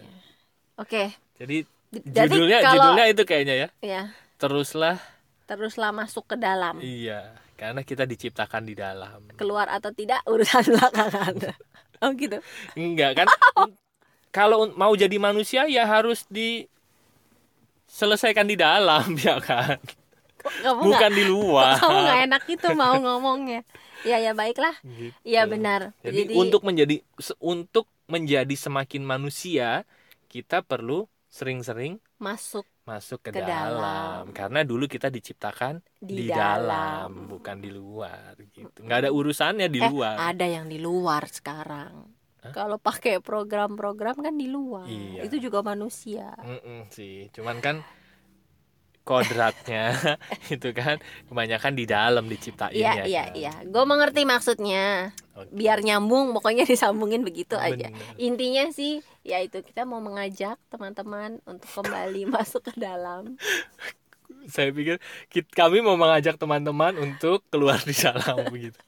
Oke. 0.80 1.12
Jadi 1.36 1.67
Jadi 1.91 2.32
judulnya 2.32 2.60
kalau 2.63 2.73
judulnya 2.95 3.06
itu 3.12 3.23
kayaknya 3.23 3.56
ya. 3.56 3.67
ya 3.80 4.01
Teruslah 4.38 4.95
teruslah 5.43 5.91
masuk 5.91 6.27
ke 6.27 6.36
dalam. 6.36 6.75
iya, 6.80 7.32
karena 7.56 7.80
kita 7.80 8.03
diciptakan 8.03 8.63
di 8.63 8.75
dalam. 8.75 9.23
Keluar 9.36 9.67
atau 9.67 9.91
tidak 9.91 10.19
urusan 10.27 10.63
belakangan. 10.75 11.56
oh 11.99 12.12
gitu. 12.13 12.38
Enggak 12.75 13.23
kan? 13.23 13.27
Kalau 14.36 14.67
mau 14.75 14.91
jadi 14.93 15.15
manusia 15.17 15.65
ya 15.65 15.88
harus 15.88 16.27
diselesaikan 17.88 18.43
di 18.45 18.60
dalam 18.60 19.15
ya 19.23 19.39
kan, 19.39 19.80
Kok 20.38 20.51
kamu 20.62 20.82
bukan 20.84 21.12
di 21.15 21.23
luar. 21.25 21.80
kamu 21.80 21.97
nggak 22.06 22.19
enak 22.27 22.41
gitu 22.45 22.67
mau 22.75 22.95
ngomongnya. 22.99 23.63
Ya 24.05 24.17
ya 24.19 24.33
baiklah. 24.33 24.75
Gitu. 24.83 25.15
Iya 25.23 25.47
benar. 25.47 25.93
Jadi, 26.03 26.33
untuk 26.36 26.62
menjadi 26.62 27.01
untuk 27.39 27.88
menjadi 28.05 28.53
semakin 28.53 29.01
manusia, 29.01 29.88
kita 30.27 30.62
perlu 30.62 31.07
sering-sering 31.27 31.99
masuk 32.17 32.65
masuk 32.88 33.19
ke, 33.19 33.36
Ke 33.36 33.43
dalam. 33.43 33.51
dalam. 33.51 34.23
Karena 34.31 34.63
dulu 34.63 34.88
kita 34.88 35.12
diciptakan 35.12 35.83
Di 35.99 36.23
di, 36.23 36.25
dalam. 36.31 37.12
dalam. 37.12 37.27
bukan 37.27 37.57
di 37.60 37.67
luar 37.67 38.31
gitu. 38.55 38.79
nggak 38.79 38.99
ada 39.03 39.10
urusannya 39.12 39.67
di 39.67 39.79
eh 39.83 39.89
luar. 39.91 40.15
ada 40.15 40.45
yang 40.47 40.71
di 40.71 40.79
luar 40.79 41.27
sekarang. 41.27 42.15
Kalau 42.47 42.79
pakai 42.79 43.19
program-program 43.19 44.23
kan 44.23 44.31
di 44.39 44.47
luar. 44.47 44.88
Iya. 44.88 45.27
Itu 45.27 45.36
juga 45.36 45.60
manusia. 45.60 46.31
Mm-mm 46.39 46.88
sih, 46.88 47.27
cuman 47.36 47.60
kan 47.60 47.83
kodratnya 49.08 49.96
itu 50.54 50.70
kan 50.76 51.00
kebanyakan 51.32 51.74
di 51.80 51.88
dalam 51.88 52.28
diciptainnya. 52.28 53.08
Iya 53.08 53.08
iya 53.08 53.24
kan. 53.32 53.36
iya. 53.39 53.54
Gue 53.63 53.84
mengerti 53.88 54.28
maksudnya. 54.28 55.15
Oke. 55.39 55.48
Biar 55.56 55.80
nyambung, 55.80 56.36
pokoknya 56.36 56.67
disambungin 56.67 57.24
begitu 57.24 57.56
aja. 57.56 57.88
Bener. 57.88 58.20
Intinya 58.20 58.67
sih, 58.76 59.00
ya 59.24 59.39
itu 59.39 59.63
kita 59.63 59.88
mau 59.88 60.04
mengajak 60.04 60.60
teman-teman 60.67 61.39
untuk 61.48 61.70
kembali 61.72 62.28
masuk 62.36 62.67
ke 62.67 62.74
dalam. 62.76 63.39
Saya 64.54 64.72
pikir 64.72 65.00
kit- 65.32 65.52
kami 65.52 65.80
mau 65.84 65.96
mengajak 66.00 66.36
teman-teman 66.39 66.96
untuk 67.00 67.43
keluar 67.52 67.80
di 67.84 67.96
dalam 67.96 68.43
begitu. 68.52 68.80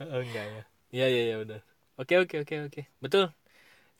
oh, 0.00 0.20
enggak 0.20 0.46
ya. 0.48 0.62
Iya 0.90 1.06
iya 1.12 1.22
iya 1.32 1.36
udah. 1.44 1.60
Oke 2.00 2.14
oke 2.20 2.36
oke 2.44 2.54
oke. 2.68 2.82
Betul. 3.00 3.32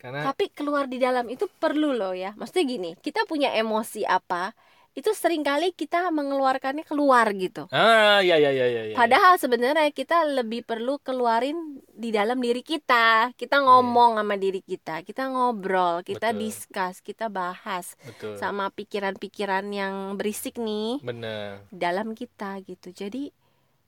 Karena 0.01 0.33
Tapi 0.33 0.49
keluar 0.57 0.89
di 0.89 0.97
dalam 0.97 1.29
itu 1.29 1.45
perlu 1.61 1.93
loh 1.93 2.17
ya. 2.17 2.33
Maksudnya 2.37 2.65
gini, 2.65 2.91
kita 3.05 3.29
punya 3.29 3.53
emosi 3.53 4.09
apa, 4.09 4.57
itu 4.91 5.11
sering 5.15 5.47
kali 5.47 5.71
kita 5.71 6.11
mengeluarkannya 6.11 6.83
keluar 6.83 7.31
gitu. 7.39 7.71
ah 7.71 8.19
ya 8.19 8.35
ya 8.37 8.51
ya 8.51 8.67
ya 8.67 8.83
ya. 8.91 8.95
Padahal 8.99 9.39
sebenarnya 9.39 9.87
kita 9.95 10.27
lebih 10.27 10.67
perlu 10.67 10.99
keluarin 10.99 11.79
di 11.95 12.11
dalam 12.11 12.43
diri 12.43 12.67
kita. 12.67 13.31
Kita 13.39 13.63
ngomong 13.63 14.19
sama 14.19 14.35
diri 14.35 14.59
kita, 14.59 15.07
kita 15.07 15.31
ngobrol, 15.31 16.03
kita 16.03 16.35
Betul. 16.35 16.41
discuss, 16.43 16.99
kita 17.07 17.31
bahas 17.31 17.95
Betul. 18.03 18.35
sama 18.43 18.75
pikiran-pikiran 18.75 19.71
yang 19.71 20.19
berisik 20.19 20.59
nih 20.59 20.99
Bener. 21.07 21.63
di 21.71 21.79
dalam 21.79 22.13
kita 22.19 22.59
gitu. 22.67 22.91
Jadi 22.91 23.31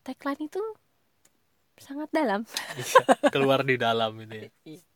tagline 0.06 0.46
itu 0.46 0.62
sangat 1.82 2.14
dalam. 2.14 2.46
Iya, 2.78 3.30
keluar 3.34 3.66
di 3.66 3.74
dalam 3.74 4.14
ini. 4.22 4.46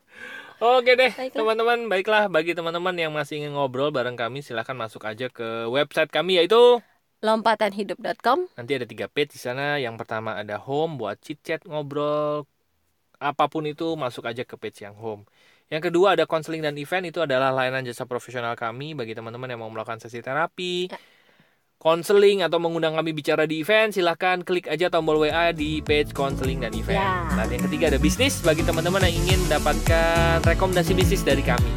Oke 0.56 0.96
deh, 0.96 1.12
teman-teman. 1.36 1.84
Baiklah, 1.84 2.32
bagi 2.32 2.56
teman-teman 2.56 2.96
yang 2.96 3.12
masih 3.12 3.44
ingin 3.44 3.52
ngobrol 3.52 3.92
bareng 3.92 4.16
kami, 4.16 4.40
silahkan 4.40 4.72
masuk 4.72 5.04
aja 5.04 5.28
ke 5.28 5.68
website 5.68 6.08
kami 6.08 6.40
yaitu 6.40 6.80
Lompatanhidup.com 7.20 8.44
nanti 8.56 8.72
ada 8.76 8.84
tiga 8.88 9.08
page 9.08 9.36
di 9.36 9.40
sana. 9.40 9.76
Yang 9.76 10.04
pertama 10.04 10.36
ada 10.36 10.56
home 10.60 10.96
buat 11.00 11.16
chit 11.20 11.40
chat 11.44 11.60
ngobrol 11.64 12.48
apa 13.16 13.48
pun 13.48 13.64
itu 13.64 13.96
masuk 13.96 14.28
aja 14.28 14.44
ke 14.44 14.56
page 14.60 14.84
yang 14.84 14.96
home. 14.96 15.24
Yang 15.72 15.92
kedua 15.92 16.14
ada 16.14 16.28
konseling 16.28 16.60
dan 16.64 16.76
event 16.76 17.08
itu 17.08 17.20
adalah 17.24 17.50
layanan 17.52 17.84
jasa 17.84 18.04
profesional 18.04 18.54
kami 18.54 18.92
bagi 18.92 19.16
teman-teman 19.16 19.48
yang 19.48 19.60
mau 19.60 19.72
melakukan 19.72 20.00
sesi 20.00 20.20
terapi. 20.20 20.92
Ya. 20.92 21.00
Konseling 21.76 22.40
atau 22.40 22.56
mengundang 22.56 22.96
kami 22.96 23.12
bicara 23.12 23.44
di 23.44 23.60
event, 23.60 23.92
silahkan 23.92 24.40
klik 24.40 24.64
aja 24.64 24.88
tombol 24.88 25.20
WA 25.20 25.52
di 25.52 25.84
page 25.84 26.16
konseling 26.16 26.64
dan 26.64 26.72
event. 26.72 26.96
Ya. 26.96 27.44
Dan 27.44 27.52
yang 27.52 27.62
ketiga 27.68 27.92
ada 27.92 28.00
bisnis 28.00 28.40
bagi 28.40 28.64
teman-teman 28.64 29.04
yang 29.04 29.12
ingin 29.20 29.44
mendapatkan 29.44 30.40
rekomendasi 30.40 30.96
bisnis 30.96 31.20
dari 31.20 31.44
kami. 31.44 31.68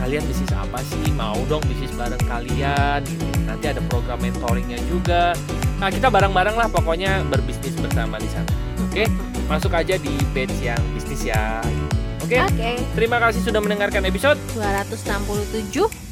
Kalian 0.00 0.24
bisnis 0.24 0.48
apa 0.56 0.80
sih? 0.88 1.04
Mau 1.12 1.36
dong 1.52 1.60
bisnis 1.68 1.92
bareng 1.92 2.24
kalian? 2.24 3.04
Nanti 3.44 3.64
ada 3.68 3.84
program 3.92 4.24
mentoringnya 4.24 4.80
juga. 4.88 5.36
Nah 5.76 5.92
kita 5.92 6.08
bareng-bareng 6.08 6.56
lah 6.56 6.72
pokoknya 6.72 7.20
berbisnis 7.28 7.76
bersama 7.76 8.16
di 8.16 8.32
sana. 8.32 8.48
Oke, 8.88 9.04
masuk 9.52 9.76
aja 9.76 10.00
di 10.00 10.16
page 10.32 10.56
yang 10.64 10.80
bisnis 10.96 11.28
ya. 11.28 11.60
Oke, 12.24 12.40
Oke, 12.40 12.80
terima 12.96 13.20
kasih 13.20 13.44
sudah 13.44 13.60
mendengarkan 13.60 14.00
episode. 14.08 14.40
267. 14.56 16.11